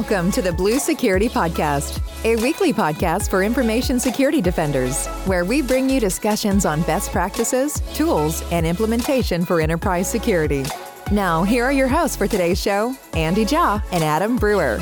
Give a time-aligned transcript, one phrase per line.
[0.00, 5.60] Welcome to the Blue Security Podcast, a weekly podcast for information security defenders, where we
[5.60, 10.64] bring you discussions on best practices, tools, and implementation for enterprise security.
[11.12, 14.78] Now, here are your hosts for today's show Andy Jaw and Adam Brewer.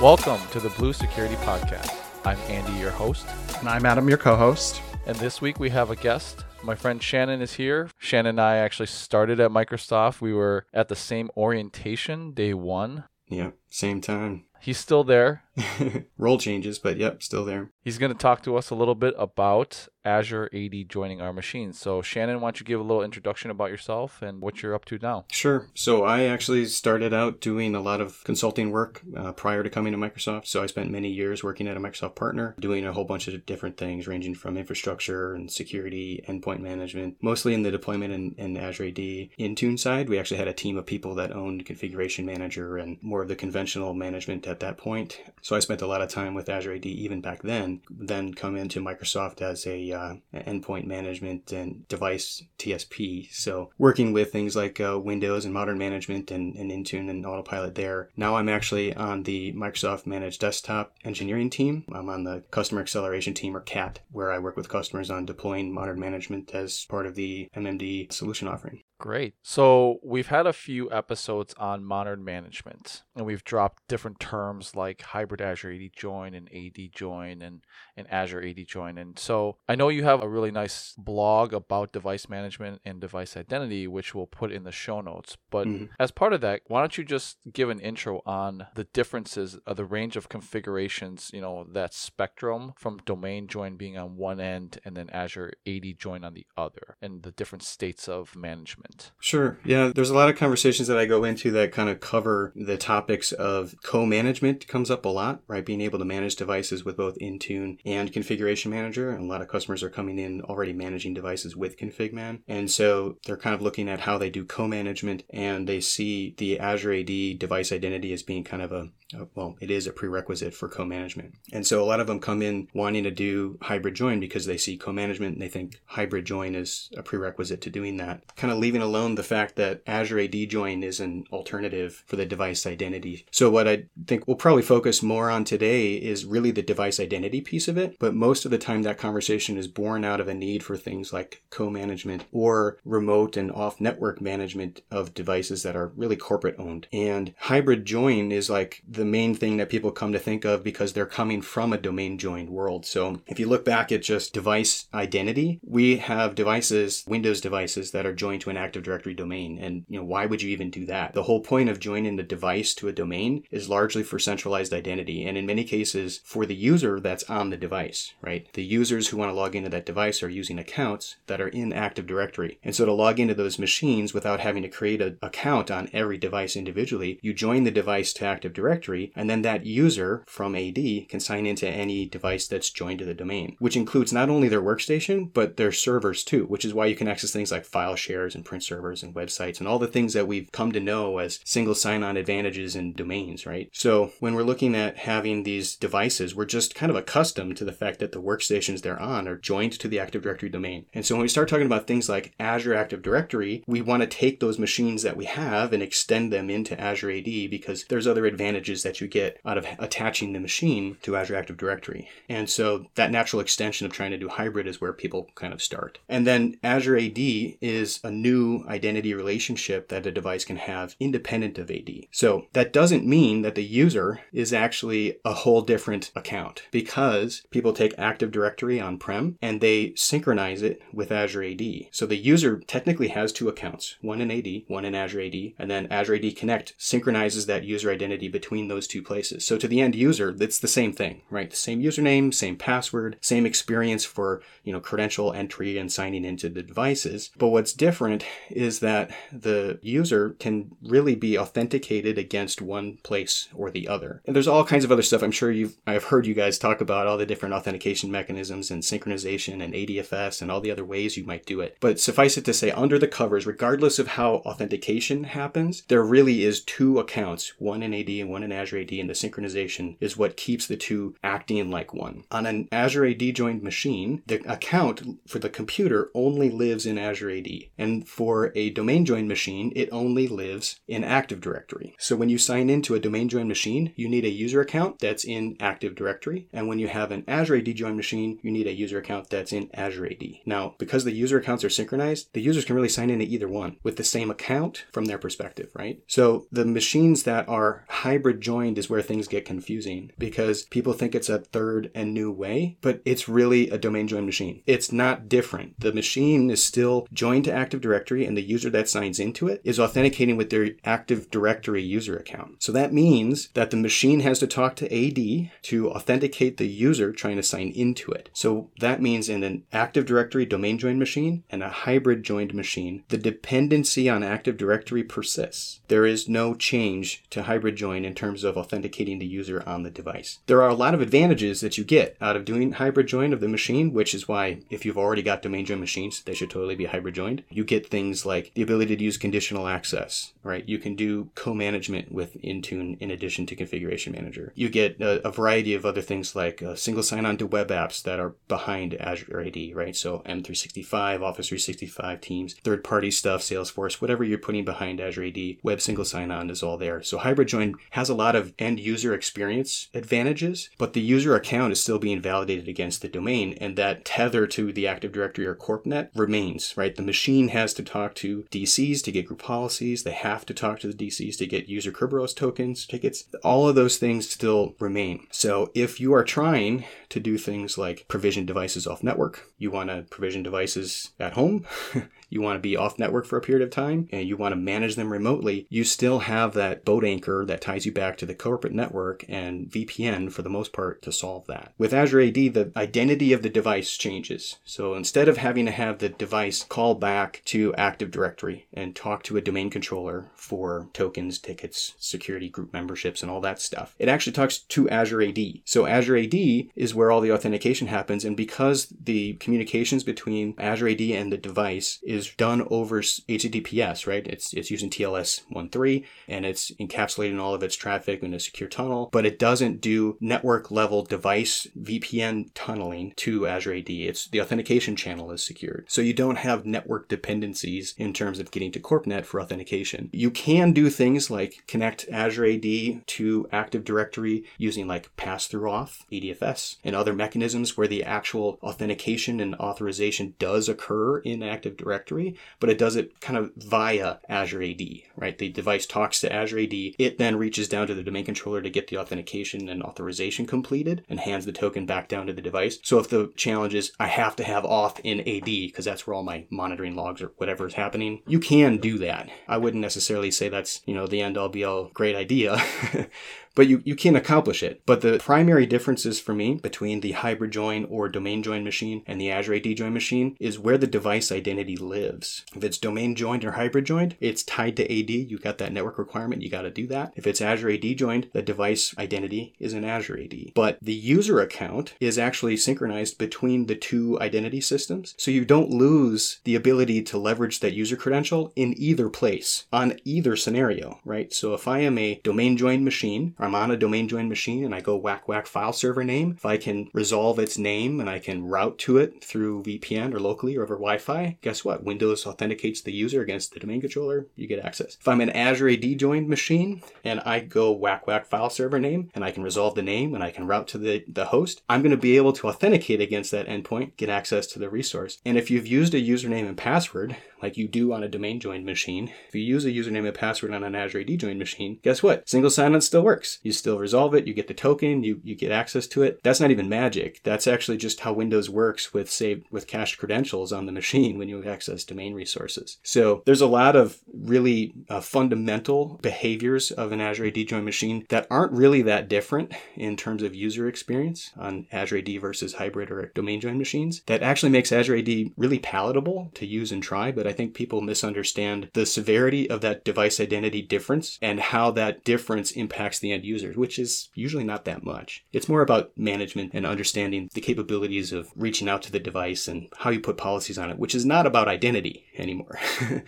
[0.00, 1.94] Welcome to the Blue Security Podcast.
[2.24, 3.26] I'm Andy, your host.
[3.58, 4.80] And I'm Adam, your co host.
[5.06, 6.46] And this week we have a guest.
[6.62, 7.90] My friend Shannon is here.
[7.98, 10.22] Shannon and I actually started at Microsoft.
[10.22, 13.04] We were at the same orientation day one.
[13.28, 14.45] Yep, same time.
[14.66, 15.44] He's still there.
[16.18, 17.70] Role changes, but yep, still there.
[17.82, 21.72] He's going to talk to us a little bit about Azure AD joining our machine.
[21.72, 24.84] So, Shannon, why don't you give a little introduction about yourself and what you're up
[24.86, 25.26] to now?
[25.30, 25.66] Sure.
[25.74, 29.92] So, I actually started out doing a lot of consulting work uh, prior to coming
[29.92, 30.46] to Microsoft.
[30.46, 33.46] So, I spent many years working at a Microsoft partner, doing a whole bunch of
[33.46, 38.56] different things, ranging from infrastructure and security, endpoint management, mostly in the deployment and, and
[38.56, 40.08] Azure AD Intune side.
[40.08, 43.36] We actually had a team of people that owned Configuration Manager and more of the
[43.36, 45.20] conventional management at that point.
[45.46, 47.80] So I spent a lot of time with Azure AD even back then.
[47.88, 53.32] Then come into Microsoft as a uh, endpoint management and device TSP.
[53.32, 57.76] So working with things like uh, Windows and modern management and, and Intune and Autopilot
[57.76, 58.10] there.
[58.16, 61.84] Now I'm actually on the Microsoft Managed Desktop engineering team.
[61.92, 65.72] I'm on the Customer Acceleration team or CAT, where I work with customers on deploying
[65.72, 68.82] modern management as part of the MMD solution offering.
[68.98, 69.34] Great.
[69.42, 75.02] So we've had a few episodes on modern management, and we've dropped different terms like
[75.02, 77.60] hybrid Azure AD join and AD join and,
[77.94, 78.96] and Azure AD join.
[78.96, 83.36] And so I know you have a really nice blog about device management and device
[83.36, 85.36] identity, which we'll put in the show notes.
[85.50, 85.84] But mm-hmm.
[86.00, 89.76] as part of that, why don't you just give an intro on the differences of
[89.76, 94.78] the range of configurations, you know, that spectrum from domain join being on one end
[94.86, 99.12] and then Azure AD join on the other, and the different states of management management.
[99.20, 99.58] Sure.
[99.64, 102.76] Yeah, there's a lot of conversations that I go into that kind of cover the
[102.76, 105.64] topics of co-management comes up a lot, right?
[105.64, 109.10] Being able to manage devices with both Intune and Configuration Manager.
[109.10, 112.42] And a lot of customers are coming in already managing devices with ConfigMan.
[112.46, 116.58] And so they're kind of looking at how they do co-management and they see the
[116.58, 120.54] Azure AD device identity as being kind of a uh, well, it is a prerequisite
[120.54, 121.34] for co-management.
[121.52, 124.56] And so a lot of them come in wanting to do hybrid join because they
[124.56, 128.22] see co-management and they think hybrid join is a prerequisite to doing that.
[128.36, 132.26] Kind of leaving alone the fact that Azure AD join is an alternative for the
[132.26, 133.26] device identity.
[133.30, 137.40] So what I think we'll probably focus more on today is really the device identity
[137.40, 140.34] piece of it, but most of the time that conversation is born out of a
[140.34, 146.16] need for things like co-management or remote and off-network management of devices that are really
[146.16, 146.88] corporate owned.
[146.92, 150.92] And hybrid join is like the main thing that people come to think of because
[150.92, 152.84] they're coming from a domain joined world.
[152.84, 158.06] So if you look back at just device identity, we have devices, Windows devices that
[158.06, 159.58] are joined to an Active Directory domain.
[159.58, 161.14] And you know, why would you even do that?
[161.14, 165.24] The whole point of joining the device to a domain is largely for centralized identity.
[165.24, 168.52] And in many cases, for the user that's on the device, right?
[168.54, 171.72] The users who want to log into that device are using accounts that are in
[171.72, 172.58] Active Directory.
[172.64, 176.18] And so to log into those machines without having to create an account on every
[176.18, 180.54] device individually, you join the device to Active Directory directory, and then that user from
[180.54, 184.48] AD can sign into any device that's joined to the domain, which includes not only
[184.48, 187.96] their workstation, but their servers too, which is why you can access things like file
[187.96, 191.18] shares and print servers and websites and all the things that we've come to know
[191.18, 193.68] as single sign on advantages in domains, right?
[193.72, 197.72] So when we're looking at having these devices, we're just kind of accustomed to the
[197.72, 200.86] fact that the workstations they're on are joined to the Active Directory domain.
[200.94, 204.06] And so when we start talking about things like Azure Active Directory, we want to
[204.06, 208.26] take those machines that we have and extend them into Azure AD because there's other
[208.26, 212.08] advantages advantages that you get out of attaching the machine to Azure Active Directory.
[212.28, 215.62] And so that natural extension of trying to do hybrid is where people kind of
[215.62, 215.98] start.
[216.08, 221.58] And then Azure AD is a new identity relationship that a device can have independent
[221.58, 221.90] of AD.
[222.10, 227.72] So that doesn't mean that the user is actually a whole different account because people
[227.72, 231.62] take Active Directory on prem and they synchronize it with Azure AD.
[231.90, 235.70] So the user technically has two accounts, one in AD, one in Azure AD, and
[235.70, 239.46] then Azure AD Connect synchronizes that user identity between between those two places.
[239.46, 241.50] So to the end user, it's the same thing, right?
[241.50, 246.48] The same username, same password, same experience for, you know, credential entry and signing into
[246.48, 247.30] the devices.
[247.36, 253.70] But what's different is that the user can really be authenticated against one place or
[253.70, 254.22] the other.
[254.26, 255.22] And there's all kinds of other stuff.
[255.22, 258.82] I'm sure you've, I've heard you guys talk about all the different authentication mechanisms and
[258.82, 261.76] synchronization and ADFS and all the other ways you might do it.
[261.80, 266.44] But suffice it to say, under the covers, regardless of how authentication happens, there really
[266.44, 270.16] is two accounts, one in AD and one in Azure AD and the synchronization is
[270.16, 272.24] what keeps the two acting like one.
[272.30, 277.30] On an Azure AD joined machine, the account for the computer only lives in Azure
[277.30, 277.48] AD.
[277.78, 281.94] And for a domain joined machine, it only lives in Active Directory.
[281.98, 285.24] So when you sign into a domain joined machine, you need a user account that's
[285.24, 286.48] in Active Directory.
[286.52, 289.52] And when you have an Azure AD joined machine, you need a user account that's
[289.52, 290.24] in Azure AD.
[290.44, 293.76] Now, because the user accounts are synchronized, the users can really sign into either one
[293.82, 296.02] with the same account from their perspective, right?
[296.06, 301.16] So the machines that are hybrid joined is where things get confusing because people think
[301.16, 304.62] it's a third and new way, but it's really a domain joined machine.
[304.66, 305.80] It's not different.
[305.80, 309.60] The machine is still joined to Active Directory and the user that signs into it
[309.64, 312.62] is authenticating with their Active Directory user account.
[312.62, 317.10] So that means that the machine has to talk to AD to authenticate the user
[317.10, 318.30] trying to sign into it.
[318.32, 323.02] So that means in an Active Directory domain joined machine and a hybrid joined machine,
[323.08, 325.80] the dependency on Active Directory persists.
[325.88, 329.90] There is no change to hybrid join in terms of authenticating the user on the
[329.90, 330.38] device.
[330.46, 333.40] There are a lot of advantages that you get out of doing hybrid join of
[333.40, 336.74] the machine, which is why if you've already got domain joined machines, they should totally
[336.74, 337.44] be hybrid joined.
[337.50, 340.68] You get things like the ability to use conditional access, right?
[340.68, 344.52] You can do co-management with Intune in addition to Configuration Manager.
[344.54, 348.02] You get a, a variety of other things like uh, single sign-on to web apps
[348.02, 349.94] that are behind Azure AD, right?
[349.94, 355.80] So M365, Office 365, Teams, third-party stuff, Salesforce, whatever you're putting behind Azure AD, web
[355.80, 357.02] single sign-on is all there.
[357.02, 361.72] So hybrid join has a lot of end user experience advantages, but the user account
[361.72, 365.54] is still being validated against the domain, and that tether to the Active Directory or
[365.54, 366.94] CorpNet remains, right?
[366.94, 370.02] The machine has to talk to DCs to get group policies.
[370.02, 373.24] They have to talk to the DCs to get user Kerberos tokens, tickets.
[373.44, 375.26] All of those things still remain.
[375.30, 379.90] So if you are trying to do things like provision devices off network, you want
[379.90, 381.66] to provision devices at home,
[382.28, 384.56] you want to be off network for a period of time and you want to
[384.56, 388.34] manage them remotely, you still have that boat anchor that ties you back to the
[388.34, 391.72] corporate network and VPN for the most part to solve that.
[391.78, 394.58] With Azure AD, the identity of the device changes.
[394.64, 399.22] So instead of having to have the device call back to Active Directory and talk
[399.24, 404.08] to a domain controller for tokens, tickets, security group memberships, and all that stuff, it
[404.08, 405.38] actually talks to Azure AD.
[405.64, 406.34] So Azure AD
[406.74, 408.24] is where all the authentication happens.
[408.24, 414.06] And because the communications between Azure AD and the device is is done over HTTPS,
[414.06, 414.26] right?
[414.26, 418.68] It's it's using TLS 1.3 and it's encapsulating all of its traffic in a secure
[418.68, 423.90] tunnel, but it doesn't do network level device VPN tunneling to Azure AD.
[423.90, 425.86] It's the authentication channel is secured.
[425.88, 430.10] So you don't have network dependencies in terms of getting to CorpNet for authentication.
[430.12, 436.04] You can do things like connect Azure AD to Active Directory using like pass-through auth,
[436.10, 442.05] ADFS, and other mechanisms where the actual authentication and authorization does occur in Active Directory
[442.06, 444.80] directory, but it does it kind of via Azure AD,
[445.16, 445.36] right?
[445.36, 446.72] The device talks to Azure AD.
[446.72, 451.04] It then reaches down to the domain controller to get the authentication and authorization completed
[451.08, 452.78] and hands the token back down to the device.
[452.82, 456.14] So if the challenge is I have to have auth in AD because that's where
[456.14, 459.28] all my monitoring logs or whatever is happening, you can do that.
[459.48, 462.62] I wouldn't necessarily say that's, you know, the end all be all great idea.
[463.56, 464.82] but you, you can accomplish it.
[464.86, 469.20] But the primary differences for me between the hybrid join or domain join machine and
[469.20, 472.44] the Azure AD join machine is where the device identity lives.
[472.54, 475.10] If it's domain joined or hybrid joined, it's tied to AD.
[475.10, 476.42] You got that network requirement.
[476.42, 477.12] You got to do that.
[477.16, 480.52] If it's Azure AD joined, the device identity is in Azure AD.
[480.54, 485.14] But the user account is actually synchronized between the two identity systems.
[485.16, 489.98] So you don't lose the ability to leverage that user credential in either place on
[490.04, 491.32] either scenario, right?
[491.32, 494.74] So if I am a domain joined machine, I'm on a domain joined machine and
[494.74, 498.18] I go whack whack file server name, if I can resolve its name and I
[498.18, 501.84] can route to it through VPN or locally or over Wi Fi, guess what?
[501.84, 504.96] Windows authenticates the user against the domain controller, you get access.
[505.00, 509.10] If I'm an Azure AD joined machine and I go whack whack file server name
[509.14, 511.82] and I can resolve the name and I can route to the, the host, I'm
[511.82, 515.18] going to be able to authenticate against that endpoint, get access to the resource.
[515.24, 518.64] And if you've used a username and password, like you do on a domain joined
[518.64, 522.02] machine, if you use a username and password on an Azure AD joined machine, guess
[522.02, 522.28] what?
[522.28, 523.38] Single sign on still works.
[523.42, 526.20] You still resolve it, you get the token, you, you get access to it.
[526.22, 527.20] That's not even magic.
[527.22, 531.28] That's actually just how Windows works with saved with cached credentials on the machine when
[531.28, 532.78] you access domain resources.
[532.82, 538.06] So there's a lot of really uh, fundamental behaviors of an Azure AD joined machine
[538.08, 542.90] that aren't really that different in terms of user experience on Azure AD versus hybrid
[542.90, 544.02] or domain joined machines.
[544.06, 547.80] That actually makes Azure AD really palatable to use and try, but I think people
[547.80, 553.24] misunderstand the severity of that device identity difference and how that difference impacts the end
[553.24, 555.24] users, which is usually not that much.
[555.32, 559.68] It's more about management and understanding the capabilities of reaching out to the device and
[559.78, 562.58] how you put policies on it, which is not about identity anymore.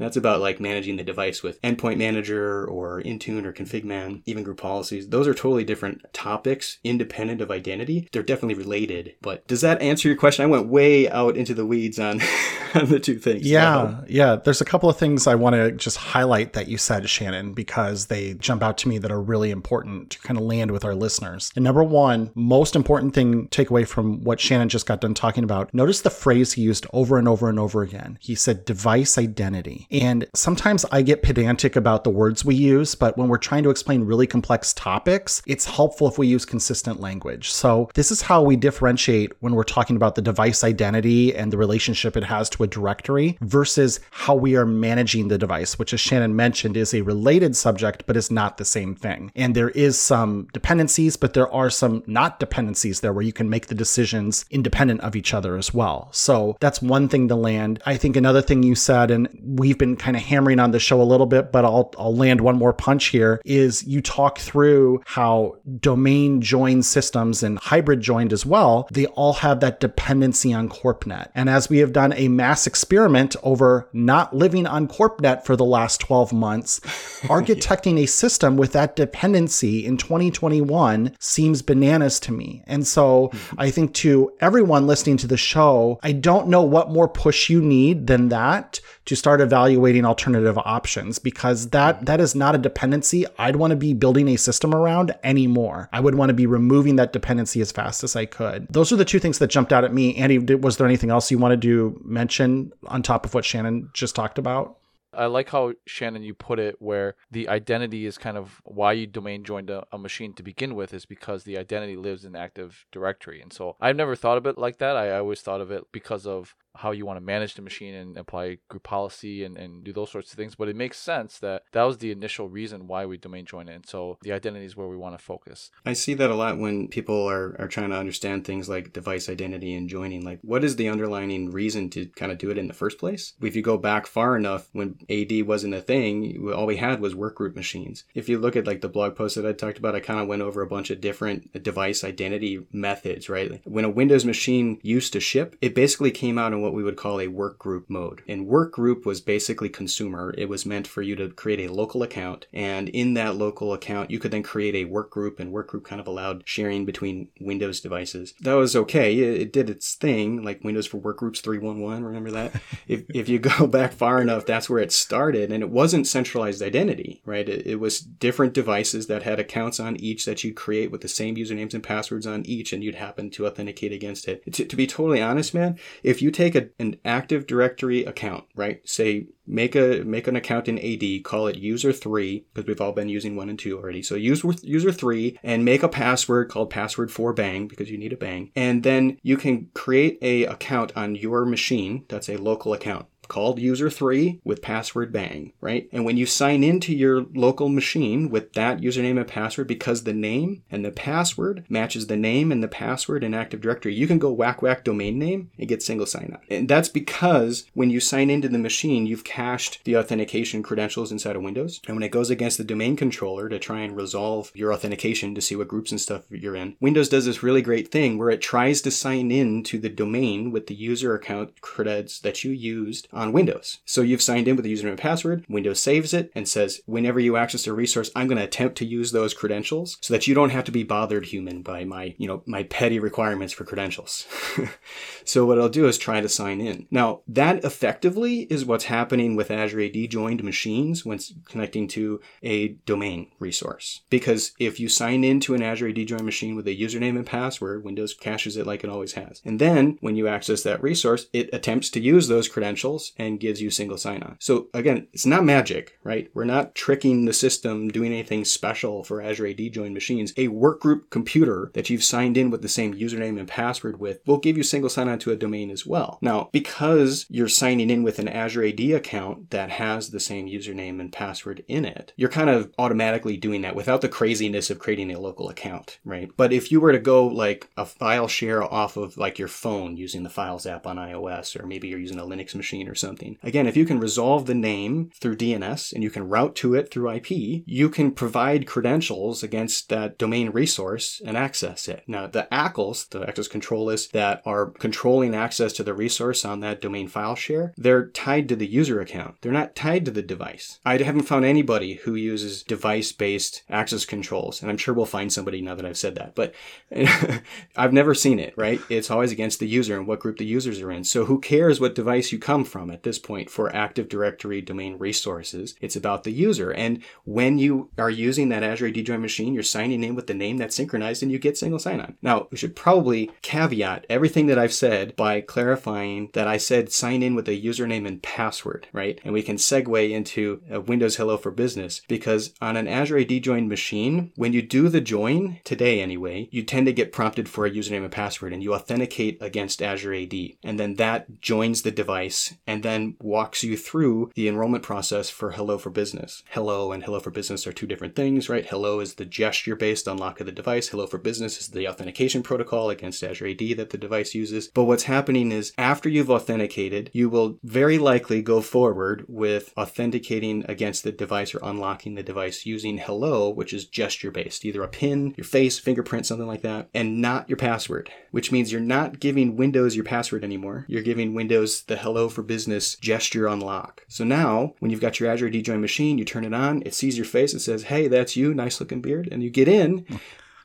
[0.00, 4.58] That's about like managing the device with Endpoint Manager or Intune or ConfigMan, even group
[4.58, 5.10] policies.
[5.10, 8.08] Those are totally different topics, independent of identity.
[8.10, 9.16] They're definitely related.
[9.20, 10.42] But does that answer your question?
[10.42, 12.22] I went way out into the weeds on,
[12.74, 13.46] on the two things.
[13.46, 14.36] Yeah, Yeah, um, yeah.
[14.36, 18.06] There's a couple of things I want to just highlight that you said, Shannon, because
[18.06, 20.94] they jump out to me that are really important to kind of land with our
[20.94, 21.52] listeners.
[21.54, 25.44] And number one, most important thing take away from what Shannon just got done talking
[25.44, 25.72] about.
[25.74, 28.18] Notice the phrase he used over and over and over again.
[28.20, 29.86] He said device identity.
[29.90, 33.70] And sometimes I get pedantic about the words we use, but when we're trying to
[33.70, 37.50] explain really complex topics, it's helpful if we use consistent language.
[37.50, 41.58] So this is how we differentiate when we're talking about the device identity and the
[41.58, 46.00] relationship it has to a directory versus how we are managing the device, which as
[46.00, 49.32] Shannon mentioned is a related subject, but is not the same thing.
[49.34, 53.50] And there is some dependencies, but there are some not dependencies there where you can
[53.50, 56.08] make the decisions independent of each other as well.
[56.12, 57.82] So that's one thing to land.
[57.84, 61.02] I think another thing you said, and we've been kind of hammering on the show
[61.02, 65.02] a little bit, but I'll, I'll land one more punch here is you talk through
[65.06, 70.68] how domain joined systems and hybrid joined as well, they all have that dependency on
[70.68, 71.30] CorpNet.
[71.34, 75.64] And as we have done a mass experiment over not living on CorpNet for the
[75.64, 76.80] last 12 months,
[77.24, 82.62] architecting a system with that dependency in 2021 seems bananas to me.
[82.66, 87.08] And so I think to everyone listening to the show, I don't know what more
[87.08, 88.80] push you need than that
[89.10, 92.04] to start evaluating alternative options because that mm-hmm.
[92.04, 95.88] that is not a dependency I'd want to be building a system around anymore.
[95.92, 98.68] I would want to be removing that dependency as fast as I could.
[98.70, 100.14] Those are the two things that jumped out at me.
[100.14, 104.14] Andy, was there anything else you wanted to mention on top of what Shannon just
[104.14, 104.76] talked about?
[105.12, 109.06] I like how Shannon you put it, where the identity is kind of why you
[109.06, 112.86] domain joined a, a, machine to begin with, is because the identity lives in Active
[112.92, 113.42] Directory.
[113.42, 114.96] And so I've never thought of it like that.
[114.96, 118.16] I always thought of it because of how you want to manage the machine and
[118.16, 120.54] apply group policy and, and do those sorts of things.
[120.54, 123.74] But it makes sense that that was the initial reason why we domain join it.
[123.74, 125.70] And so the identity is where we want to focus.
[125.84, 129.28] I see that a lot when people are, are trying to understand things like device
[129.28, 130.24] identity and joining.
[130.24, 133.34] Like, what is the underlying reason to kind of do it in the first place?
[133.40, 137.14] If you go back far enough, when AD wasn't a thing, all we had was
[137.14, 138.04] workgroup machines.
[138.14, 140.28] If you look at like the blog post that I talked about, I kind of
[140.28, 143.60] went over a bunch of different device identity methods, right?
[143.64, 146.96] When a Windows machine used to ship, it basically came out in what we would
[146.96, 148.22] call a work group mode.
[148.28, 150.34] And work group was basically consumer.
[150.36, 152.46] It was meant for you to create a local account.
[152.52, 155.84] And in that local account, you could then create a work group, and work group
[155.84, 158.34] kind of allowed sharing between Windows devices.
[158.40, 159.16] That was okay.
[159.18, 162.04] It, it did its thing, like Windows for Workgroups 311.
[162.04, 162.60] Remember that?
[162.88, 165.52] if, if you go back far enough, that's where it started.
[165.52, 167.48] And it wasn't centralized identity, right?
[167.48, 171.08] It, it was different devices that had accounts on each that you'd create with the
[171.08, 174.52] same usernames and passwords on each, and you'd happen to authenticate against it.
[174.52, 178.86] To, to be totally honest, man, if you take a, an Active Directory account, right?
[178.88, 182.92] Say make a make an account in AD, call it user 3 because we've all
[182.92, 184.02] been using 1 and 2 already.
[184.02, 188.12] So use user 3 and make a password called password for bang because you need
[188.12, 188.50] a bang.
[188.54, 193.58] And then you can create a account on your machine that's a local account called
[193.58, 195.88] user3 with password bang, right?
[195.92, 200.12] And when you sign into your local machine with that username and password, because the
[200.12, 204.18] name and the password matches the name and the password in Active Directory, you can
[204.18, 206.40] go whack whack domain name and get single sign on.
[206.50, 211.36] And that's because when you sign into the machine, you've cached the authentication credentials inside
[211.36, 211.80] of Windows.
[211.86, 215.40] And when it goes against the domain controller to try and resolve your authentication to
[215.40, 218.42] see what groups and stuff you're in, Windows does this really great thing where it
[218.42, 223.06] tries to sign in to the domain with the user account creds that you used
[223.20, 223.80] on Windows.
[223.84, 227.20] So you've signed in with a username and password, Windows saves it and says, whenever
[227.20, 230.34] you access a resource, I'm going to attempt to use those credentials so that you
[230.34, 234.26] don't have to be bothered human by my, you know, my petty requirements for credentials.
[235.24, 236.86] so what I'll do is try to sign in.
[236.90, 242.68] Now, that effectively is what's happening with Azure AD joined machines when connecting to a
[242.86, 244.00] domain resource.
[244.08, 247.84] Because if you sign into an Azure AD joined machine with a username and password,
[247.84, 249.42] Windows caches it like it always has.
[249.44, 253.60] And then when you access that resource, it attempts to use those credentials and gives
[253.60, 254.36] you single sign on.
[254.40, 256.30] So again, it's not magic, right?
[256.34, 260.32] We're not tricking the system, doing anything special for Azure AD joined machines.
[260.36, 264.38] A workgroup computer that you've signed in with the same username and password with will
[264.38, 266.18] give you single sign on to a domain as well.
[266.20, 271.00] Now, because you're signing in with an Azure AD account that has the same username
[271.00, 275.10] and password in it, you're kind of automatically doing that without the craziness of creating
[275.10, 276.30] a local account, right?
[276.36, 279.96] But if you were to go like a file share off of like your phone
[279.96, 283.38] using the Files app on iOS, or maybe you're using a Linux machine or something.
[283.42, 286.90] Again, if you can resolve the name through DNS and you can route to it
[286.90, 292.04] through IP, you can provide credentials against that domain resource and access it.
[292.06, 296.60] Now, the ACLs, the access control lists that are controlling access to the resource on
[296.60, 299.36] that domain file share, they're tied to the user account.
[299.40, 300.78] They're not tied to the device.
[300.84, 305.32] I haven't found anybody who uses device based access controls, and I'm sure we'll find
[305.32, 306.54] somebody now that I've said that, but
[307.76, 308.80] I've never seen it, right?
[308.88, 311.04] It's always against the user and what group the users are in.
[311.04, 312.79] So who cares what device you come from?
[312.80, 315.74] From at this point for Active Directory domain resources.
[315.82, 316.72] It's about the user.
[316.72, 320.32] And when you are using that Azure AD join machine, you're signing in with the
[320.32, 322.16] name that's synchronized and you get single sign on.
[322.22, 327.22] Now, we should probably caveat everything that I've said by clarifying that I said sign
[327.22, 329.20] in with a username and password, right?
[329.24, 333.42] And we can segue into uh, Windows Hello for Business because on an Azure AD
[333.42, 337.66] join machine, when you do the join, today anyway, you tend to get prompted for
[337.66, 340.34] a username and password and you authenticate against Azure AD.
[340.64, 345.50] And then that joins the device and then walks you through the enrollment process for
[345.50, 346.44] Hello for Business.
[346.50, 348.64] Hello and Hello for Business are two different things, right?
[348.64, 350.86] Hello is the gesture based unlock of the device.
[350.86, 354.68] Hello for Business is the authentication protocol against Azure AD that the device uses.
[354.68, 360.64] But what's happening is after you've authenticated, you will very likely go forward with authenticating
[360.68, 364.88] against the device or unlocking the device using Hello, which is gesture based, either a
[364.88, 369.18] pin, your face, fingerprint, something like that, and not your password, which means you're not
[369.18, 370.84] giving Windows your password anymore.
[370.86, 372.59] You're giving Windows the Hello for Business
[372.96, 374.04] gesture unlock.
[374.08, 377.16] So now, when you've got your Azure join machine, you turn it on, it sees
[377.16, 380.06] your face, it says, hey, that's you, nice looking beard, and you get in.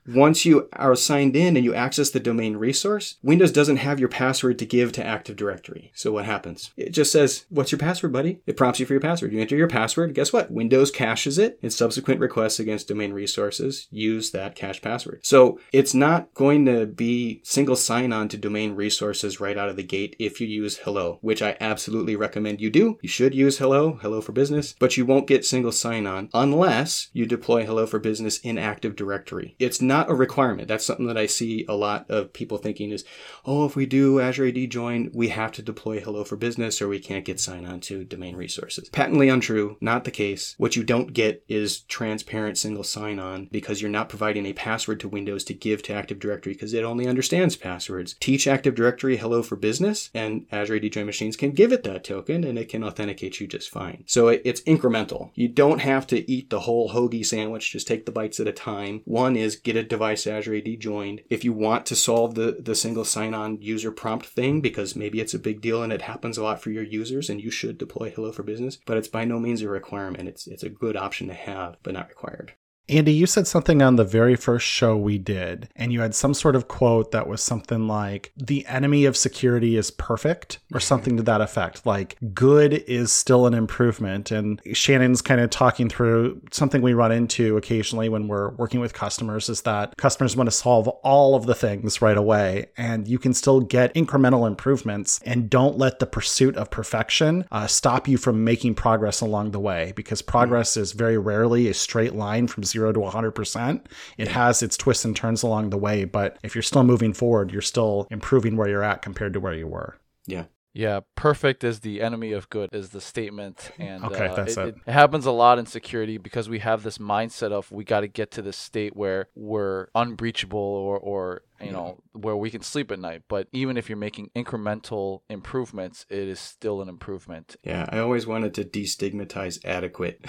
[0.07, 4.09] Once you are signed in and you access the domain resource, Windows doesn't have your
[4.09, 5.91] password to give to Active Directory.
[5.95, 6.71] So what happens?
[6.77, 8.39] It just says, What's your password, buddy?
[8.45, 9.33] It prompts you for your password.
[9.33, 10.13] You enter your password.
[10.13, 10.51] Guess what?
[10.51, 15.21] Windows caches it, and subsequent requests against domain resources use that cached password.
[15.23, 19.75] So it's not going to be single sign on to domain resources right out of
[19.75, 22.99] the gate if you use Hello, which I absolutely recommend you do.
[23.01, 27.09] You should use Hello, Hello for Business, but you won't get single sign on unless
[27.11, 29.55] you deploy Hello for Business in Active Directory.
[29.57, 30.67] It's not not a requirement.
[30.67, 33.05] That's something that I see a lot of people thinking is,
[33.45, 36.89] oh, if we do Azure AD join, we have to deploy Hello for Business or
[36.89, 38.89] we can't get sign on to domain resources.
[38.89, 40.55] Patently untrue, not the case.
[40.57, 44.99] What you don't get is transparent single sign on because you're not providing a password
[44.99, 48.15] to Windows to give to Active Directory because it only understands passwords.
[48.19, 52.03] Teach Active Directory Hello for Business and Azure AD join machines can give it that
[52.03, 54.03] token and it can authenticate you just fine.
[54.07, 55.31] So it's incremental.
[55.35, 58.51] You don't have to eat the whole hoagie sandwich, just take the bites at a
[58.51, 59.01] time.
[59.05, 61.21] One is get a device Azure AD joined.
[61.29, 65.33] If you want to solve the, the single sign-on user prompt thing, because maybe it's
[65.33, 68.11] a big deal and it happens a lot for your users and you should deploy
[68.11, 70.27] Hello for Business, but it's by no means a requirement.
[70.27, 72.53] It's, it's a good option to have, but not required.
[72.87, 76.35] Andy, you said something on the very first show we did, and you had some
[76.35, 81.17] sort of quote that was something like, the enemy of security is perfect, or something
[81.17, 81.85] to that effect.
[81.85, 84.29] Like, good is still an improvement.
[84.29, 88.93] And Shannon's kind of talking through something we run into occasionally when we're working with
[88.93, 93.17] customers is that customers want to solve all of the things right away, and you
[93.17, 98.17] can still get incremental improvements, and don't let the pursuit of perfection uh, stop you
[98.17, 100.81] from making progress along the way, because progress mm-hmm.
[100.81, 103.85] is very rarely a straight line from zero to 100%.
[104.17, 107.51] It has its twists and turns along the way, but if you're still moving forward,
[107.51, 109.97] you're still improving where you're at compared to where you were.
[110.25, 110.45] Yeah.
[110.75, 114.67] Yeah, perfect is the enemy of good is the statement, and okay, uh, that's it,
[114.67, 114.75] it.
[114.85, 118.09] it, happens a lot in security because we have this mindset of we got to
[118.09, 122.91] get to this state where we're unbreachable or or you know where we can sleep
[122.91, 123.23] at night.
[123.27, 127.55] But even if you're making incremental improvements it is still an improvement.
[127.63, 130.25] Yeah i always wanted to destigmatize adequate.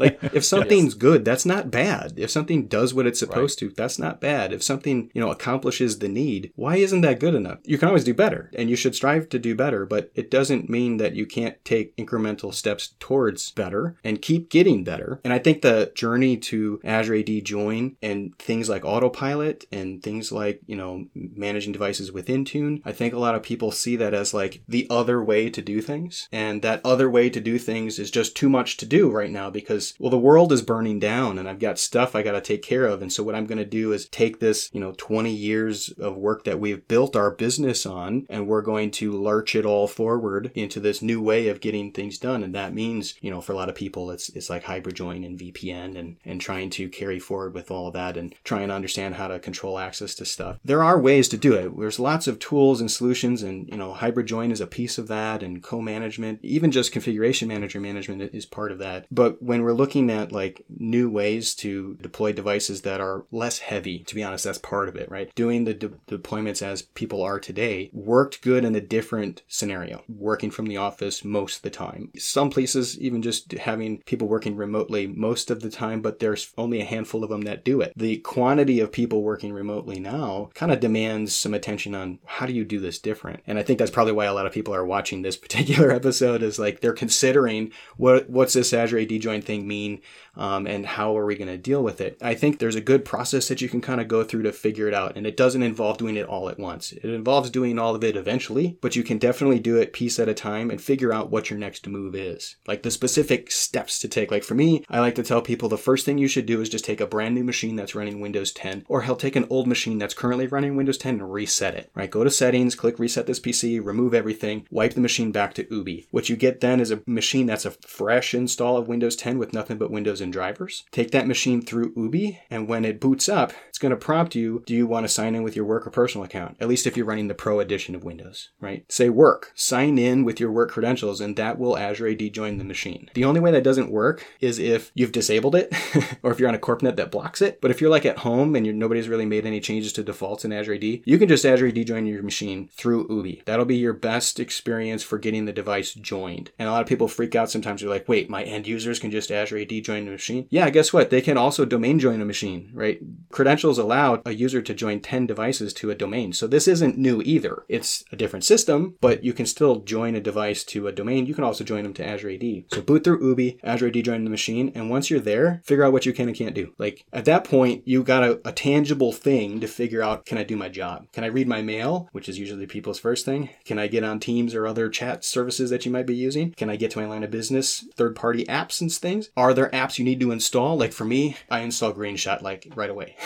[0.00, 1.00] Like if something's yes.
[1.00, 2.14] good that's not bad.
[2.16, 3.70] If something does what it's supposed right.
[3.70, 4.52] to that's not bad.
[4.52, 7.58] If something you know accomplishes the need why isn't that good enough?
[7.64, 10.68] You can always do better and you should strive to do better but it doesn't
[10.68, 15.20] mean that you can't take incremental steps towards better and keep getting better.
[15.24, 20.02] And i think the journey to azure ad join and things like autopilot and and
[20.02, 22.80] things like, you know, managing devices with Intune.
[22.84, 25.80] I think a lot of people see that as like the other way to do
[25.80, 26.28] things.
[26.32, 29.50] And that other way to do things is just too much to do right now
[29.50, 32.62] because, well, the world is burning down and I've got stuff I got to take
[32.62, 33.02] care of.
[33.02, 36.16] And so what I'm going to do is take this, you know, 20 years of
[36.16, 40.50] work that we've built our business on and we're going to lurch it all forward
[40.54, 42.42] into this new way of getting things done.
[42.42, 45.24] And that means, you know, for a lot of people, it's, it's like hybrid join
[45.24, 48.74] and VPN and, and trying to carry forward with all of that and trying to
[48.74, 50.58] understand how to control access to stuff.
[50.64, 51.76] There are ways to do it.
[51.76, 55.08] There's lots of tools and solutions, and you know, hybrid join is a piece of
[55.08, 59.06] that, and co-management, even just configuration manager management is part of that.
[59.10, 64.00] But when we're looking at like new ways to deploy devices that are less heavy,
[64.00, 65.34] to be honest, that's part of it, right?
[65.34, 70.50] Doing the de- deployments as people are today worked good in a different scenario, working
[70.50, 72.10] from the office most of the time.
[72.18, 76.80] Some places even just having people working remotely most of the time, but there's only
[76.80, 77.92] a handful of them that do it.
[77.96, 82.46] The quantity of people working remotely remotely now kind of demands some attention on how
[82.46, 83.40] do you do this different.
[83.46, 86.42] And I think that's probably why a lot of people are watching this particular episode
[86.42, 90.00] is like they're considering what what's this Azure AD join thing mean
[90.36, 92.18] um, and how are we going to deal with it.
[92.22, 94.88] I think there's a good process that you can kind of go through to figure
[94.88, 96.92] it out, and it doesn't involve doing it all at once.
[96.92, 100.28] It involves doing all of it eventually, but you can definitely do it piece at
[100.28, 104.08] a time and figure out what your next move is, like the specific steps to
[104.08, 104.30] take.
[104.30, 106.68] Like for me, I like to tell people the first thing you should do is
[106.68, 109.66] just take a brand new machine that's running Windows 10, or he'll take an old
[109.66, 111.90] machine that's currently running Windows 10 and reset it.
[111.94, 112.10] Right?
[112.10, 116.06] Go to settings, click reset this PC, remove everything, wipe the machine back to OOBE.
[116.10, 119.52] What you get then is a machine that's a fresh install of Windows 10 with
[119.52, 120.82] nothing but Windows and drivers.
[120.90, 124.62] Take that machine through OOBE, and when it boots up, it's going to prompt you
[124.66, 126.56] do you want to sign in with your work or personal account?
[126.60, 128.84] At least if you're running the Pro edition of Windows, right?
[128.90, 132.64] Say work, sign in with your work credentials, and that will Azure AD join the
[132.64, 133.10] machine.
[133.14, 135.72] The only way that doesn't work is if you've disabled it
[136.22, 137.60] or if you're on a CorpNet that blocks it.
[137.60, 140.52] But if you're like at home and nobody's really made any changes to defaults in
[140.52, 143.42] Azure AD, you can just Azure AD join your machine through OOBE.
[143.44, 146.50] That'll be your best experience for getting the device joined.
[146.58, 147.80] And a lot of people freak out sometimes.
[147.80, 150.46] They're like, wait, my end users can just Azure AD join machine?
[150.50, 151.10] Yeah, guess what?
[151.10, 153.00] They can also domain join a machine, right?
[153.30, 156.32] Credentials allow a user to join 10 devices to a domain.
[156.32, 157.64] So this isn't new either.
[157.68, 161.26] It's a different system, but you can still join a device to a domain.
[161.26, 162.64] You can also join them to Azure AD.
[162.72, 165.92] So boot through OOBE, Azure AD join the machine, and once you're there, figure out
[165.92, 166.72] what you can and can't do.
[166.78, 170.44] Like at that point, you got a, a tangible thing to figure out can I
[170.44, 171.06] do my job?
[171.12, 173.50] Can I read my mail, which is usually people's first thing?
[173.64, 176.52] Can I get on Teams or other chat services that you might be using?
[176.52, 179.30] Can I get to my line of business third party apps and things?
[179.36, 180.76] Are there apps you need to install?
[180.76, 183.16] Like for me, I install GreenShot like right away.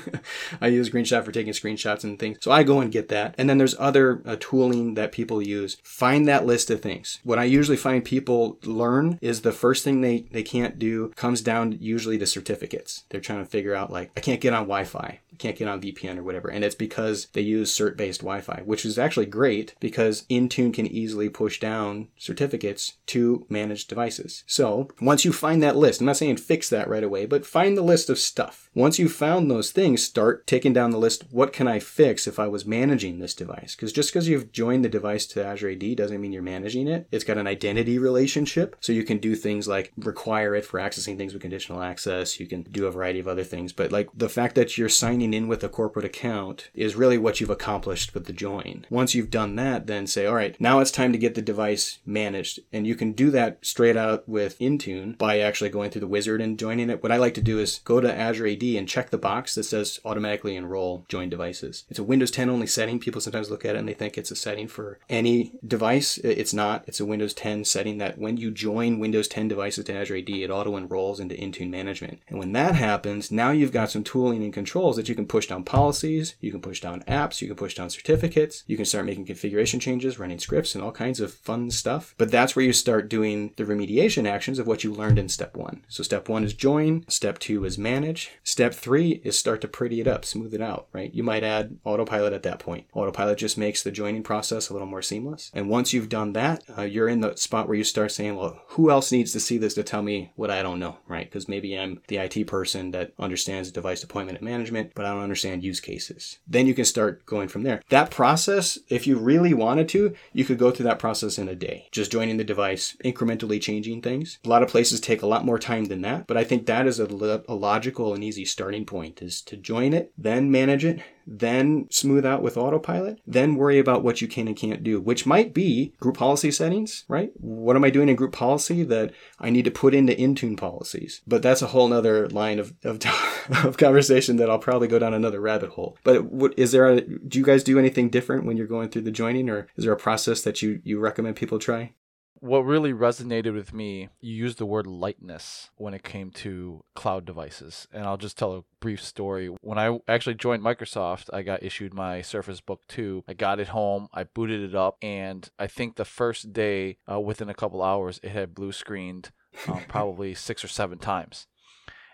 [0.60, 2.38] I use GreenShot for taking screenshots and things.
[2.40, 3.34] So I go and get that.
[3.38, 5.78] And then there's other uh, tooling that people use.
[5.82, 7.20] Find that list of things.
[7.24, 11.40] What I usually find people learn is the first thing they, they can't do comes
[11.40, 13.04] down usually to certificates.
[13.08, 15.20] They're trying to figure out like, I can't get on Wi-Fi.
[15.38, 16.48] Can't get on VPN or whatever.
[16.48, 21.28] And it's because they use cert-based Wi-Fi, which is actually great because Intune can easily
[21.28, 24.44] push down certificates to managed devices.
[24.46, 27.76] So once you find that list, I'm not saying fix that right away, but find
[27.76, 28.70] the list of stuff.
[28.74, 31.24] Once you've found those things, start taking down the list.
[31.30, 33.74] What can I fix if I was managing this device?
[33.74, 37.06] Because just because you've joined the device to Azure AD doesn't mean you're managing it.
[37.10, 38.76] It's got an identity relationship.
[38.80, 42.38] So you can do things like require it for accessing things with conditional access.
[42.40, 43.72] You can do a variety of other things.
[43.72, 47.40] But like the fact that you're signing in with a corporate account is really what
[47.40, 48.86] you've accomplished with the join.
[48.90, 51.98] Once you've done that, then say, all right, now it's time to get the device
[52.04, 52.60] managed.
[52.72, 56.40] And you can do that straight out with Intune by actually going through the wizard
[56.40, 57.02] and joining it.
[57.02, 59.64] What I like to do is go to Azure AD and check the box that
[59.64, 61.84] says automatically enroll join devices.
[61.88, 62.98] It's a Windows 10 only setting.
[62.98, 66.18] People sometimes look at it and they think it's a setting for any device.
[66.18, 66.84] It's not.
[66.86, 70.28] It's a Windows 10 setting that when you join Windows 10 devices to Azure AD,
[70.28, 72.20] it auto enrolls into Intune management.
[72.28, 75.46] And when that happens, now you've got some tooling and controls that you can push
[75.48, 79.04] down policies, you can push down apps, you can push down certificates, you can start
[79.04, 82.14] making configuration changes, running scripts, and all kinds of fun stuff.
[82.18, 85.56] But that's where you start doing the remediation actions of what you learned in step
[85.56, 85.84] one.
[85.88, 90.00] So step one is join, step two is manage, step three is start to pretty
[90.00, 91.12] it up, smooth it out, right?
[91.12, 92.86] You might add autopilot at that point.
[92.92, 95.50] Autopilot just makes the joining process a little more seamless.
[95.52, 98.62] And once you've done that, uh, you're in the spot where you start saying, well,
[98.68, 101.26] who else needs to see this to tell me what I don't know, right?
[101.26, 105.64] Because maybe I'm the IT person that understands device deployment and management, but don't understand
[105.64, 106.38] use cases.
[106.46, 107.82] Then you can start going from there.
[107.88, 111.54] That process, if you really wanted to, you could go through that process in a
[111.54, 114.38] day, just joining the device, incrementally changing things.
[114.44, 116.86] A lot of places take a lot more time than that, but I think that
[116.86, 121.00] is a, a logical and easy starting point is to join it, then manage it,
[121.28, 125.26] then smooth out with autopilot, then worry about what you can and can't do, which
[125.26, 127.30] might be group policy settings, right?
[127.34, 131.20] What am I doing in group policy that I need to put into Intune policies?
[131.26, 133.00] But that's a whole nother line of, of,
[133.64, 135.98] of conversation that I'll probably go down another rabbit hole.
[136.02, 139.02] But what, is there a, do you guys do anything different when you're going through
[139.02, 141.92] the joining or is there a process that you, you recommend people try?
[142.40, 147.24] What really resonated with me, you used the word lightness when it came to cloud
[147.24, 147.88] devices.
[147.92, 149.48] And I'll just tell a brief story.
[149.60, 153.24] When I actually joined Microsoft, I got issued my Surface Book 2.
[153.28, 157.20] I got it home, I booted it up, and I think the first day, uh,
[157.20, 159.30] within a couple hours, it had blue screened
[159.66, 161.46] um, probably six or seven times.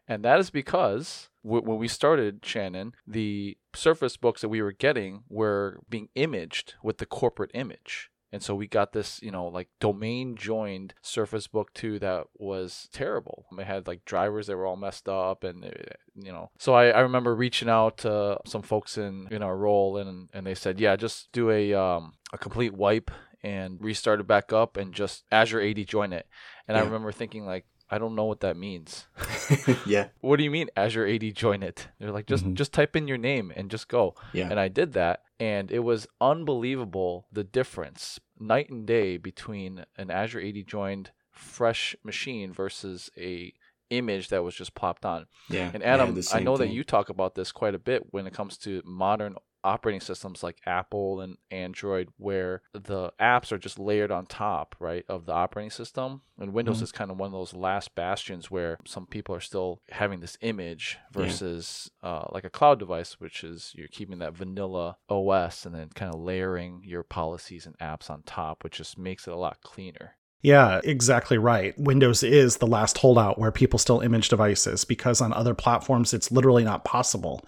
[0.06, 5.24] And that is because when we started Shannon, the Surface books that we were getting
[5.28, 8.10] were being imaged with the corporate image.
[8.34, 12.88] And so we got this, you know, like domain joined Surface Book 2 that was
[12.92, 13.46] terrible.
[13.56, 15.62] It had like drivers that were all messed up and,
[16.16, 16.50] you know.
[16.58, 20.44] So I, I remember reaching out to some folks in, in our role and, and
[20.44, 23.12] they said, yeah, just do a, um, a complete wipe
[23.44, 26.26] and restart it back up and just Azure AD join it.
[26.66, 26.82] And yeah.
[26.82, 29.06] I remember thinking like, I don't know what that means.
[29.86, 30.08] yeah.
[30.20, 31.88] What do you mean Azure AD join it?
[31.98, 32.54] They're like, just Mhm.
[32.54, 34.14] just type in your name and just go.
[34.32, 34.48] Yeah.
[34.50, 40.10] And I did that, and it was unbelievable the difference, night and day, between an
[40.10, 43.52] Azure AD joined fresh machine versus a
[43.90, 45.26] image that was just plopped on.
[45.50, 45.70] yeah.
[45.74, 48.32] And Adam, the I know that you talk about this quite a bit when it
[48.32, 54.10] comes to modern operating systems like Apple and Android, where the apps are just layered
[54.10, 56.20] on top, right, of the operating system.
[56.38, 56.84] And Windows Mm-hmm.
[56.84, 60.36] is kind of one of those last bastions where some people are still having this
[60.40, 61.22] image Yeah.
[61.22, 65.88] versus uh, like a cloud device, which is you're keeping that vanilla OS and then
[65.94, 69.62] kind of layering your policies and apps on top, which just makes it a lot
[69.62, 70.16] cleaner.
[70.44, 71.76] Yeah, exactly right.
[71.78, 76.30] Windows is the last holdout where people still image devices because on other platforms it's
[76.30, 77.42] literally not possible.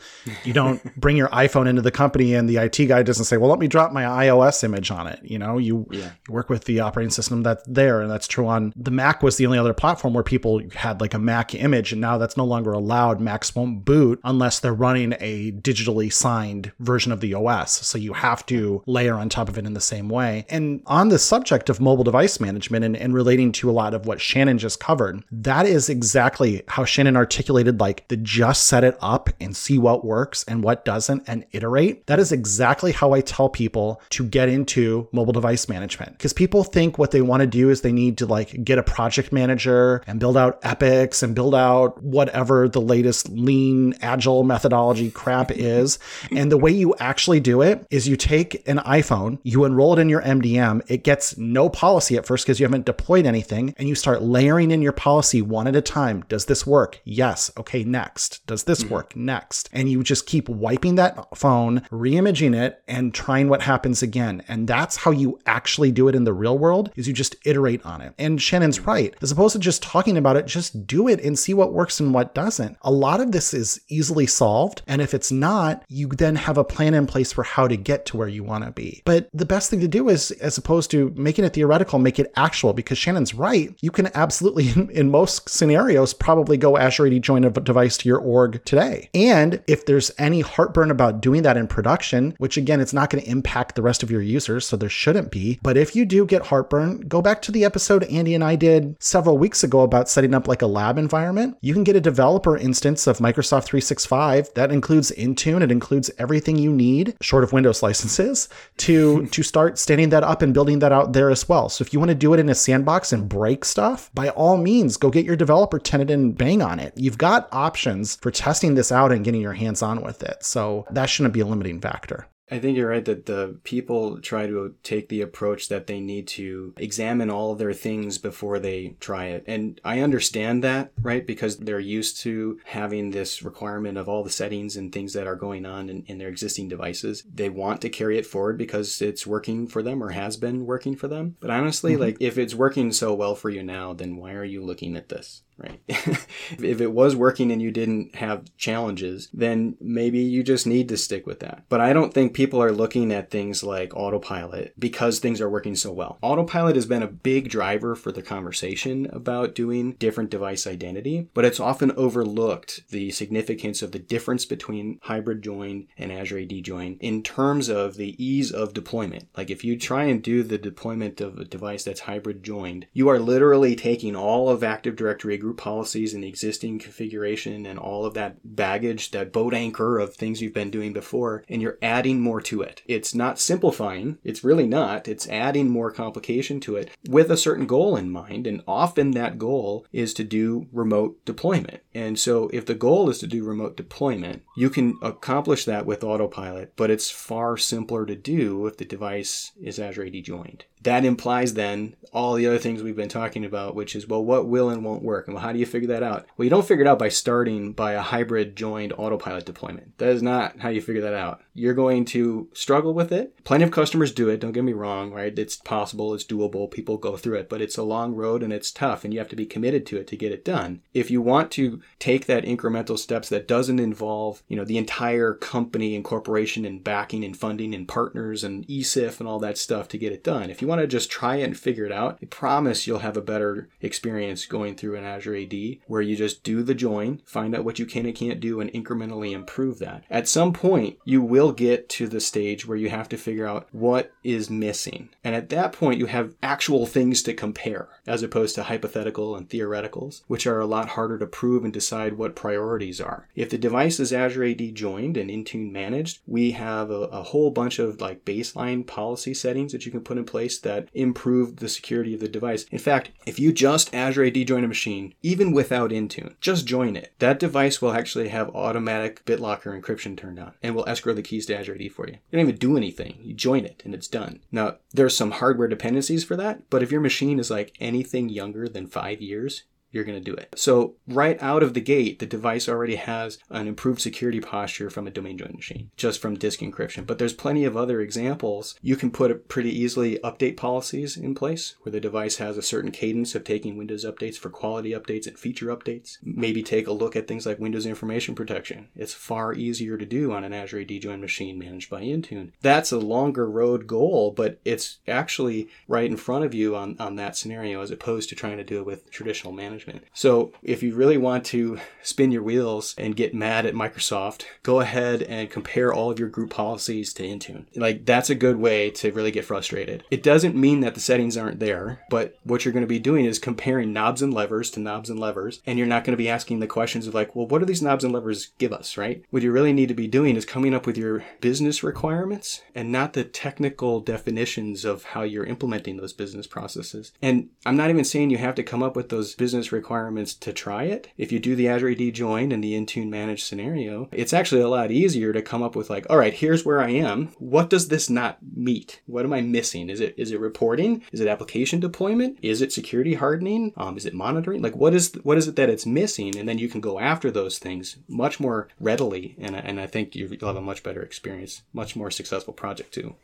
[0.45, 3.51] You don't bring your iPhone into the company and the IT guy doesn't say, "Well,
[3.51, 6.11] let me drop my iOS image on it." You know, you Yeah.
[6.27, 9.37] you work with the operating system that's there and that's true on the Mac was
[9.37, 12.47] the only other platform where people had like a Mac image and now that's no
[12.47, 13.21] longer allowed.
[13.21, 17.73] Macs won't boot unless they're running a digitally signed version of the OS.
[17.87, 20.47] So you have to layer on top of it in the same way.
[20.49, 24.07] And on the subject of mobile device management and, and relating to a lot of
[24.07, 28.97] what Shannon just covered, that is exactly how Shannon articulated like the just set it
[29.01, 32.07] up and see what works and what doesn't and iterate.
[32.07, 36.65] That is exactly how I tell people to get into mobile device management because people
[36.65, 40.03] think what they want to do is they need to like get a project manager
[40.07, 45.99] and build out epics and build out whatever the latest lean agile methodology crap is.
[46.37, 49.99] And the way you actually do it is you take an iPhone, you enroll it
[49.99, 53.89] in your MDM, it gets no policy at first because you haven't deployed anything, and
[53.89, 56.25] you start layering in your policy one at a time.
[56.29, 57.01] Does this work?
[57.05, 57.51] Yes.
[57.57, 58.47] Okay, next.
[58.47, 58.95] Does this mm-hmm.
[58.95, 59.17] work?
[59.17, 59.69] Next.
[59.73, 64.43] And you just keep wiping that phone, re-imaging it, and trying what happens again.
[64.49, 67.85] And that's how you actually do it in the real world is you just iterate
[67.87, 68.15] on it.
[68.19, 68.91] And Shannon's mm-hmm.
[68.91, 69.15] right.
[69.23, 72.13] As opposed to just talking about it, just do it and see what works and
[72.13, 72.77] what doesn't.
[72.83, 74.83] A lot of this is easily solved.
[74.87, 78.07] And if it's not, you then have a plan in place for how to get
[78.07, 79.03] to where you want to be.
[79.05, 82.33] But the best thing to do is, as opposed to making it theoretical, make it
[82.57, 83.77] actual because Shannon's right.
[83.83, 88.09] You can absolutely, in, in most scenarios, probably go Azure AD join a device to
[88.09, 89.11] your org today.
[89.13, 93.23] And if there's any heartburn about doing that in production, which again, it's not going
[93.23, 95.59] to impact the rest of your users, so there shouldn't be.
[95.63, 98.97] But if you do get heartburn, go back to the episode Andy and I did
[99.01, 101.59] several weeks ago about setting up like a lab environment.
[101.61, 105.63] You can get a developer instance of Microsoft 365 that includes Intune.
[105.63, 110.41] It includes everything you need, short of Windows licenses, to to start standing that up
[110.41, 111.69] and building that out there as well.
[111.69, 114.57] So if you want to do it in a sandbox and break stuff, by all
[114.57, 116.93] means, go get your developer tenant and bang on it.
[116.97, 120.45] You've got options for testing this out and getting your hands on with it.
[120.45, 122.27] So that shouldn't be a limiting factor.
[122.51, 126.29] I think you're right that the people try to take the approach that they need
[126.29, 129.45] to examine all their things before they try it.
[129.47, 131.27] And I understand that, right?
[131.27, 135.35] Because they're used to having this requirement of all the settings and things that are
[135.35, 137.25] going on in, in their existing devices.
[137.33, 140.95] They want to carry it forward because it's working for them or has been working
[140.95, 141.37] for them.
[141.41, 142.03] But honestly, mm-hmm.
[142.03, 145.09] like if it's working so well for you now, then why are you looking at
[145.09, 145.43] this?
[145.59, 145.81] Right.
[145.89, 150.99] if it was working and you didn't have challenges, then maybe you just need to
[150.99, 151.65] stick with that.
[151.71, 155.75] But I don't think people are looking at things like autopilot because things are working
[155.75, 156.19] so well.
[156.21, 161.47] Autopilot has been a big driver for the conversation about doing different device identity, but
[161.47, 166.99] it's often overlooked the significance of the difference between hybrid join and Azure AD join
[167.01, 169.29] in terms of the ease of deployment.
[169.35, 173.09] Like if you try and do the deployment of a device that's hybrid joined, you
[173.09, 178.15] are literally taking all of Active Directory policies and the existing configuration and all of
[178.15, 182.41] that baggage, that boat anchor of things you've been doing before, and you're adding more
[182.43, 182.83] to it.
[182.87, 185.09] It's not simplifying, it's really not.
[185.09, 189.39] It's adding more complication to it with a certain goal in mind, and often that
[189.39, 191.81] goal is to do remote deployment.
[191.95, 196.05] And so if the goal is to do remote deployment, you can accomplish that with
[196.05, 200.65] autopilot, but it's far simpler to do if the device is Azure AD joined.
[200.87, 204.47] That implies then all the other things we've been talking about, which is, well, what
[204.47, 205.27] will and won't work?
[205.27, 206.27] And well, how do you figure that out?
[206.37, 209.99] Well, you don't figure it out by starting by a hybrid joined autopilot deployment.
[209.99, 211.43] That is not how you figure that out.
[211.57, 213.43] You're going to struggle with it.
[213.45, 214.41] Plenty of customers do it.
[214.41, 215.37] Don't get me wrong, right?
[215.39, 216.71] It's possible, it's doable.
[216.71, 219.29] People go through it, but it's a long road and it's tough and you have
[219.29, 220.83] to be committed to it to get it done.
[220.93, 225.35] If you want to take that incremental steps that doesn't involve, you know, the entire
[225.35, 229.89] company and corporation and backing and funding and partners and ESIF and all that stuff
[229.89, 230.51] to get it done.
[230.51, 233.17] If you want to just try it and figure it out, I promise you'll have
[233.17, 235.55] a better experience going through an Azure AD
[235.87, 238.73] where you just do the join, find out what you can and can't do, and
[238.73, 240.05] incrementally improve that.
[240.11, 243.47] At some point, you will will get to the stage where you have to figure
[243.47, 245.09] out what is missing.
[245.23, 249.49] And at that point, you have actual things to compare as opposed to hypothetical and
[249.49, 253.29] theoreticals, which are a lot harder to prove and decide what priorities are.
[253.37, 257.53] If the device is Azure AD joined and Intune managed, we have a, a whole
[257.53, 261.69] bunch of like baseline policy settings that you can put in place that improve the
[261.69, 262.67] security of the device.
[262.73, 266.97] In fact, if you just Azure AD join a machine, even without Intune, just join
[266.97, 267.13] it.
[267.21, 271.47] That device will actually have automatic BitLocker encryption turned on and will escrow the keys
[271.47, 272.15] to Azure AD for you.
[272.15, 273.19] You don't even do anything.
[273.21, 274.41] You join it and it's done.
[274.51, 278.69] Now, there's some hardware dependencies for that, but if your machine is like anything younger
[278.69, 280.53] than five years, you're going to do it.
[280.57, 285.07] So, right out of the gate, the device already has an improved security posture from
[285.07, 287.07] a domain joined machine, just from disk encryption.
[287.07, 288.79] But there's plenty of other examples.
[288.83, 292.91] You can put pretty easily update policies in place where the device has a certain
[292.91, 296.19] cadence of taking Windows updates for quality updates and feature updates.
[296.23, 298.89] Maybe take a look at things like Windows information protection.
[298.97, 302.53] It's far easier to do on an Azure AD joined machine managed by Intune.
[302.61, 307.17] That's a longer road goal, but it's actually right in front of you on, on
[307.17, 310.05] that scenario as opposed to trying to do it with traditional management management.
[310.13, 314.81] So if you really want to spin your wheels and get mad at Microsoft, go
[314.81, 317.67] ahead and compare all of your group policies to Intune.
[317.75, 320.05] Like that's a good way to really get frustrated.
[320.11, 323.25] It doesn't mean that the settings aren't there, but what you're going to be doing
[323.25, 326.29] is comparing knobs and levers to knobs and levers, and you're not going to be
[326.29, 329.23] asking the questions of like, well, what do these knobs and levers give us, right?
[329.31, 332.91] What you really need to be doing is coming up with your business requirements and
[332.91, 337.13] not the technical definitions of how you're implementing those business processes.
[337.21, 340.53] And I'm not even saying you have to come up with those business requirements to
[340.53, 341.09] try it.
[341.17, 344.69] If you do the Azure AD join and the Intune managed scenario, it's actually a
[344.69, 347.29] lot easier to come up with like, all right, here's where I am.
[347.39, 349.01] What does this not meet?
[349.07, 349.91] What am I missing?
[349.91, 351.03] Is it is it reporting?
[351.13, 352.39] Is it application deployment?
[352.43, 353.73] Is it security hardening?
[353.77, 354.63] Um, is it monitoring?
[354.63, 356.37] Like what is what is it that it's missing?
[356.37, 360.15] And then you can go after those things much more readily, and and I think
[360.15, 363.17] you'll have a much better experience, much more successful project too.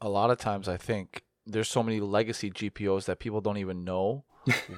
[0.00, 3.84] A lot of times, I think there's so many legacy GPOs that people don't even
[3.84, 4.24] know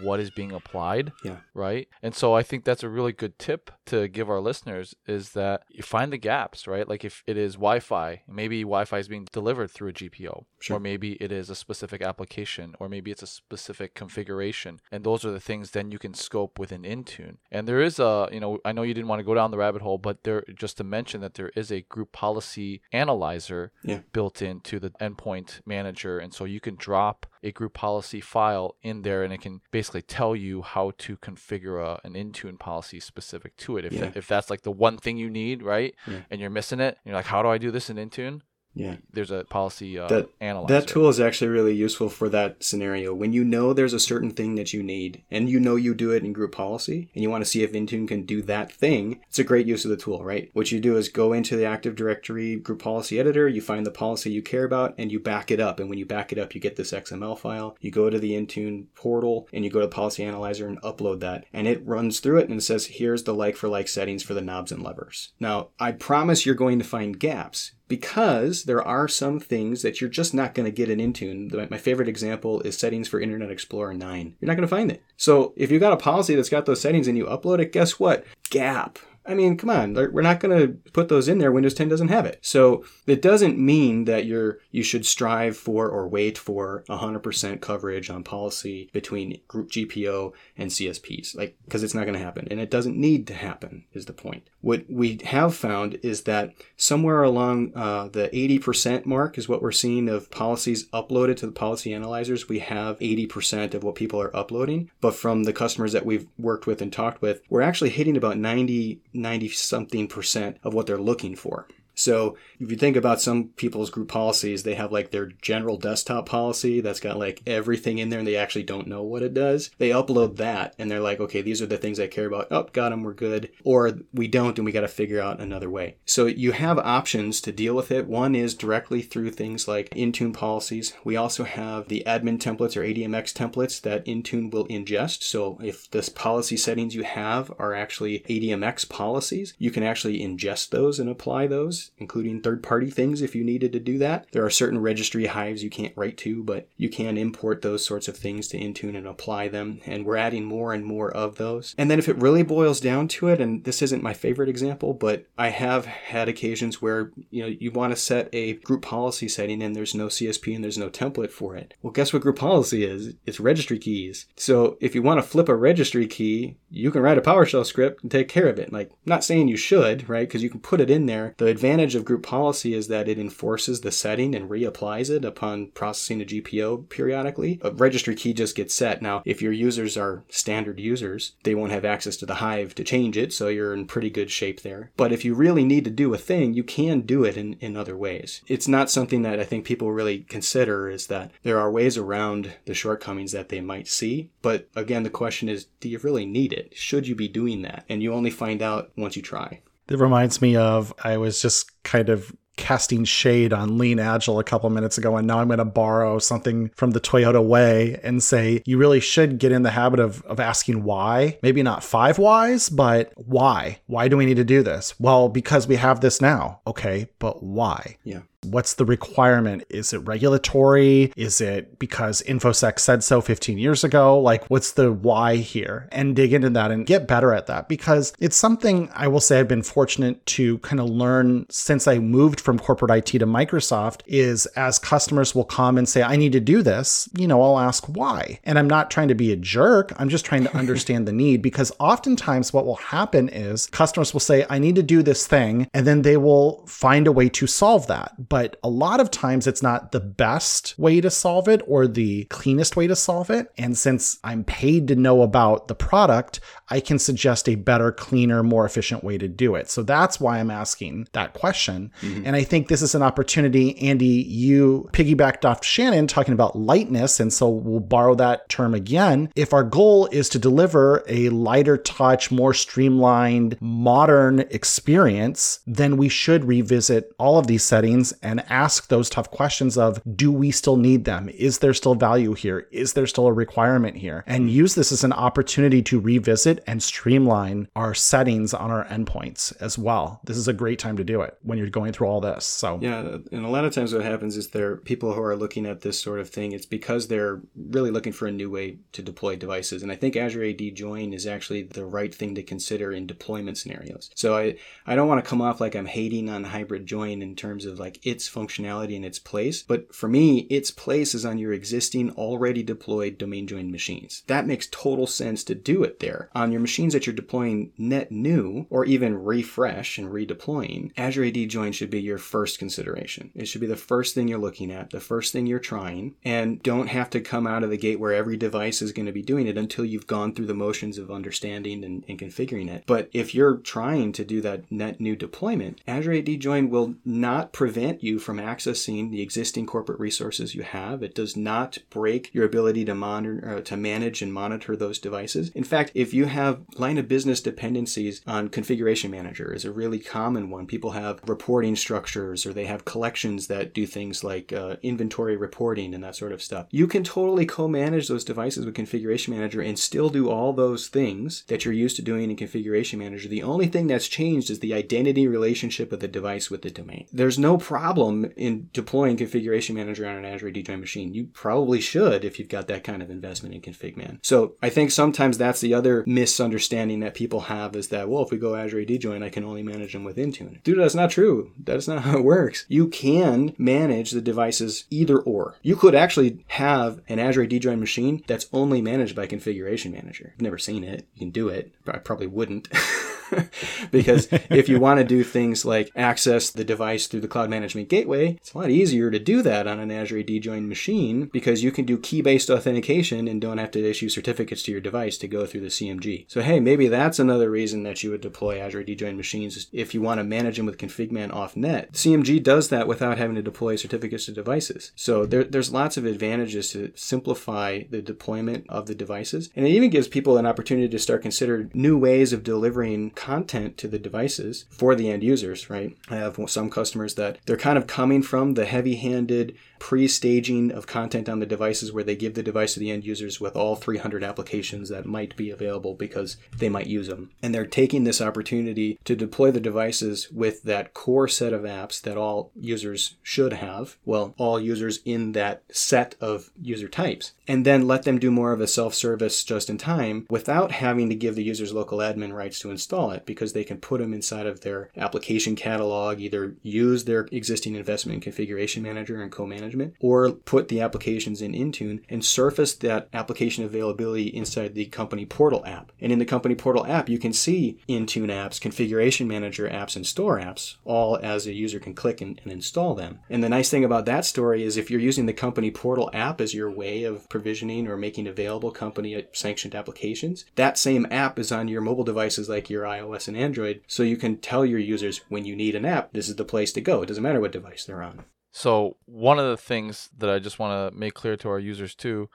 [0.00, 1.12] what is being applied.
[1.24, 1.36] Yeah.
[1.54, 1.88] Right.
[2.02, 5.62] And so I think that's a really good tip to give our listeners is that
[5.68, 6.88] you find the gaps, right?
[6.88, 10.44] Like if it is Wi Fi, maybe Wi Fi is being delivered through a GPO,
[10.58, 10.76] Sure.
[10.76, 14.80] or maybe it is a specific application, or maybe it's a specific configuration.
[14.90, 17.36] And those are the things then you can scope within Intune.
[17.52, 19.58] And there is a, you know, I know you didn't want to go down the
[19.58, 24.00] rabbit hole, but there, just to mention that there is a group policy analyzer Yeah.
[24.12, 26.18] built into the endpoint manager.
[26.18, 30.02] And so you can drop a group policy file in there and it can basically
[30.02, 33.84] tell you how to configure a, an Intune policy specific to it.
[33.84, 34.00] If, Yeah.
[34.06, 35.94] that, if that's like the one thing you need, right?
[36.06, 36.20] Yeah.
[36.30, 38.40] And you're missing it, you're like, how do I do this in Intune?
[38.74, 38.96] Yeah.
[39.12, 40.72] There's a policy uh, That- analyzer.
[40.74, 43.14] That tool is actually really useful for that scenario.
[43.14, 46.10] When you know there's a certain thing that you need and you know you do
[46.10, 49.20] it in group policy and you want to see if Intune can do that thing,
[49.28, 50.50] it's a great use of the tool, right?
[50.54, 53.90] What you do is go into the Active Directory group policy editor, you find the
[53.90, 55.78] policy you care about, and you back it up.
[55.78, 57.76] And when you back it up, you get this XML file.
[57.80, 61.44] You go to the Intune portal and you go to Policy Analyzer and upload that.
[61.52, 64.34] And it runs through it and it says, here's the like for like settings for
[64.34, 65.32] the knobs and levers.
[65.38, 70.08] Now, I promise you're going to find gaps because there are some things that you're
[70.08, 71.70] just not going to get in Intune.
[71.70, 74.36] My favorite example is settings for Internet Explorer 9.
[74.40, 75.02] You're not going to find it.
[75.18, 78.00] So if you've got a policy that's got those settings and you upload it, guess
[78.00, 78.24] what?
[78.48, 78.98] Gap.
[79.24, 81.52] I mean, come on, we're not going to put those in there.
[81.52, 82.38] Windows 10 doesn't have it.
[82.42, 88.10] So it doesn't mean that you're you should strive for or wait for 100% coverage
[88.10, 92.58] on policy between group GPO and CSPs, like because it's not going to happen, and
[92.58, 93.84] it doesn't need to happen.
[93.92, 94.48] Is the point?
[94.60, 99.72] What we have found is that somewhere along uh, the 80% mark is what we're
[99.72, 102.48] seeing of policies uploaded to the policy analyzers.
[102.48, 106.66] We have 80% of what people are uploading, but from the customers that we've worked
[106.66, 110.98] with and talked with, we're actually hitting about 90, 90 something percent of what they're
[110.98, 111.68] looking for.
[111.94, 116.26] So if you think about some people's group policies, they have like their general desktop
[116.26, 119.70] policy that's got like everything in there and they actually don't know what it does.
[119.78, 122.48] They upload that and they're like, okay, these are the things I care about.
[122.50, 123.50] Oh, got them, we're good.
[123.64, 125.96] Or we don't and we got to figure out another way.
[126.04, 128.06] So you have options to deal with it.
[128.06, 130.94] One is directly through things like Intune policies.
[131.04, 135.22] We also have the admin templates or ADMX templates that Intune will ingest.
[135.22, 140.70] So if this policy settings you have are actually ADMX policies, you can actually ingest
[140.70, 144.26] those and apply those, including third party things if you needed to do that.
[144.32, 148.08] There are certain registry hives you can't write to, but you can import those sorts
[148.08, 149.80] of things to Intune and apply them.
[149.86, 151.74] And we're adding more and more of those.
[151.78, 154.94] And then if it really boils down to it, and this isn't my favorite example,
[154.94, 159.28] but I have had occasions where you know you want to set a group policy
[159.28, 161.74] setting and there's no CSP and there's no template for it.
[161.82, 163.14] Well, guess what group policy is?
[163.26, 164.26] It's registry keys.
[164.36, 168.02] So if you want to flip a registry key, you can write a PowerShell script
[168.02, 168.72] and take care of it.
[168.72, 170.26] Like, not saying you should, right?
[170.26, 171.34] Because you can put it in there.
[171.38, 175.24] The advantage advantage of group policy is that it enforces the setting and reapplies it
[175.24, 177.58] upon processing a GPO periodically.
[177.62, 179.00] A registry key just gets set.
[179.00, 182.84] Now, if your users are standard users, they won't have access to the Hive to
[182.84, 184.90] change it, so you're in pretty good shape there.
[184.98, 187.74] But if you really need to do a thing, you can do it in, in
[187.74, 188.42] other ways.
[188.46, 192.52] It's not something that I think people really consider is that there are ways around
[192.66, 194.28] the shortcomings that they might see.
[194.42, 196.76] But again, the question is, do you really need it?
[196.76, 197.86] Should you be doing that?
[197.88, 199.62] And you only find out once you try.
[199.88, 204.44] It reminds me of I was just kind of casting shade on lean agile a
[204.44, 208.22] couple minutes ago and now i'm going to borrow something from the toyota way and
[208.22, 211.38] say you really should get in the habit of, of asking why.
[211.42, 213.80] Maybe not five whys but why?
[213.86, 214.94] Why do we need to do this?
[215.00, 216.60] Well because we have this now.
[216.66, 217.96] Okay but why?
[218.04, 219.64] Yeah What's the requirement?
[219.68, 221.12] Is it regulatory?
[221.16, 224.18] Is it because InfoSec said so 15 years ago?
[224.18, 225.88] Like, what's the why here?
[225.92, 229.38] And dig into that and get better at that because it's something I will say
[229.38, 234.00] I've been fortunate to kind of learn since I moved from corporate IT to Microsoft
[234.06, 237.58] is as customers will come and say, I need to do this, you know, I'll
[237.58, 238.40] ask why.
[238.44, 239.92] And I'm not trying to be a jerk.
[239.96, 244.20] I'm just trying to understand the need because oftentimes what will happen is customers will
[244.20, 245.68] say, I need to do this thing.
[245.72, 249.46] And then they will find a way to solve that but a lot of times
[249.46, 253.52] it's not the best way to solve it or the cleanest way to solve it.
[253.58, 256.40] And since I'm paid to know about the product,
[256.72, 259.68] I can suggest a better, cleaner, more efficient way to do it.
[259.68, 261.92] So that's why I'm asking that question.
[262.00, 262.22] Mm-hmm.
[262.24, 267.20] And I think this is an opportunity, Andy, you piggybacked off Shannon talking about lightness.
[267.20, 269.30] And so we'll borrow that term again.
[269.36, 276.08] If our goal is to deliver a lighter touch, more streamlined, modern experience, then we
[276.08, 280.78] should revisit all of these settings and ask those tough questions of do we still
[280.78, 281.28] need them?
[281.28, 282.66] Is there still value here?
[282.72, 284.24] Is there still a requirement here?
[284.26, 289.54] And use this as an opportunity to revisit and streamline our settings on our endpoints
[289.60, 290.20] as well.
[290.24, 292.44] This is a great time to do it when you're going through all this.
[292.44, 295.36] So yeah, and a lot of times what happens is there are people who are
[295.36, 296.52] looking at this sort of thing.
[296.52, 300.16] It's because they're really looking for a new way to deploy devices, and I think
[300.16, 304.10] Azure AD Join is actually the right thing to consider in deployment scenarios.
[304.14, 304.56] So I
[304.86, 307.78] I don't want to come off like I'm hating on hybrid join in terms of
[307.78, 312.10] like its functionality and its place, but for me, its place is on your existing
[312.12, 314.22] already deployed domain joined machines.
[314.26, 318.12] That makes total sense to do it there on your machines that you're deploying net
[318.12, 323.30] new or even refresh and redeploying, Azure AD Join should be your first consideration.
[323.34, 326.62] It should be the first thing you're looking at, the first thing you're trying, and
[326.62, 329.22] don't have to come out of the gate where every device is going to be
[329.22, 332.84] doing it until you've gone through the motions of understanding and, and configuring it.
[332.86, 337.52] But if you're trying to do that net new deployment, Azure AD Join will not
[337.52, 341.02] prevent you from accessing the existing corporate resources you have.
[341.02, 345.50] It does not break your ability to monitor, uh, to manage and monitor those devices.
[345.50, 349.98] In fact, if you have line of business dependencies on configuration manager is a really
[349.98, 350.66] common one.
[350.66, 355.94] People have reporting structures or they have collections that do things like uh, inventory reporting
[355.94, 356.66] and that sort of stuff.
[356.70, 361.44] You can totally co-manage those devices with configuration manager and still do all those things
[361.48, 363.28] that you're used to doing in configuration manager.
[363.28, 367.06] The only thing that's changed is the identity relationship of the device with the domain.
[367.12, 371.14] There's no problem in deploying configuration manager on an Azure AD machine.
[371.14, 374.18] You probably should if you've got that kind of investment in config man.
[374.22, 378.22] So I think sometimes that's the other miss misunderstanding that people have is that, well,
[378.22, 380.62] if we go Azure AD Join, I can only manage them with Intune.
[380.62, 381.50] Dude, that's not true.
[381.58, 382.64] That's not how it works.
[382.68, 385.56] You can manage the devices either or.
[385.62, 390.32] You could actually have an Azure AD Join machine that's only managed by Configuration Manager.
[390.32, 391.08] I've never seen it.
[391.14, 392.68] You can do it, but I probably wouldn't.
[393.90, 397.88] because if you want to do things like access the device through the cloud management
[397.88, 401.62] gateway, it's a lot easier to do that on an Azure AD join machine because
[401.62, 405.18] you can do key based authentication and don't have to issue certificates to your device
[405.18, 406.11] to go through the CMG.
[406.28, 409.94] So, hey, maybe that's another reason that you would deploy Azure AD join machines if
[409.94, 411.92] you want to manage them with ConfigMan off net.
[411.92, 414.92] CMG does that without having to deploy certificates to devices.
[414.94, 419.50] So, there, there's lots of advantages to simplify the deployment of the devices.
[419.56, 423.78] And it even gives people an opportunity to start consider new ways of delivering content
[423.78, 425.96] to the devices for the end users, right?
[426.08, 430.70] I have some customers that they're kind of coming from the heavy handed pre staging
[430.70, 433.56] of content on the devices where they give the device to the end users with
[433.56, 437.30] all 300 applications that might be available because they might use them.
[437.42, 442.00] And they're taking this opportunity to deploy the devices with that core set of apps
[442.02, 443.96] that all users should have.
[444.04, 447.32] Well, all users in that set of user types.
[447.46, 451.08] And then let them do more of a self service just in time without having
[451.08, 454.14] to give the users local admin rights to install it because they can put them
[454.14, 459.94] inside of their application catalog, either use their existing investment in configuration manager and co-management,
[460.00, 465.64] or put the applications in Intune and surface that application availability inside the company portal
[465.66, 465.91] app.
[466.02, 470.06] And in the company portal app, you can see Intune apps, configuration manager apps, and
[470.06, 473.20] store apps, all as a user can click and, and install them.
[473.30, 476.40] And the nice thing about that story is if you're using the company portal app
[476.40, 481.52] as your way of provisioning or making available company sanctioned applications, that same app is
[481.52, 485.20] on your mobile devices like your iOS and Android, so you can tell your users
[485.28, 487.02] when you need an app, this is the place to go.
[487.02, 488.24] It doesn't matter what device they're on.
[488.50, 491.94] So one of the things that I just want to make clear to our users
[491.94, 492.28] too,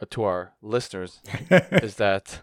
[0.00, 2.42] uh, to our listeners, is that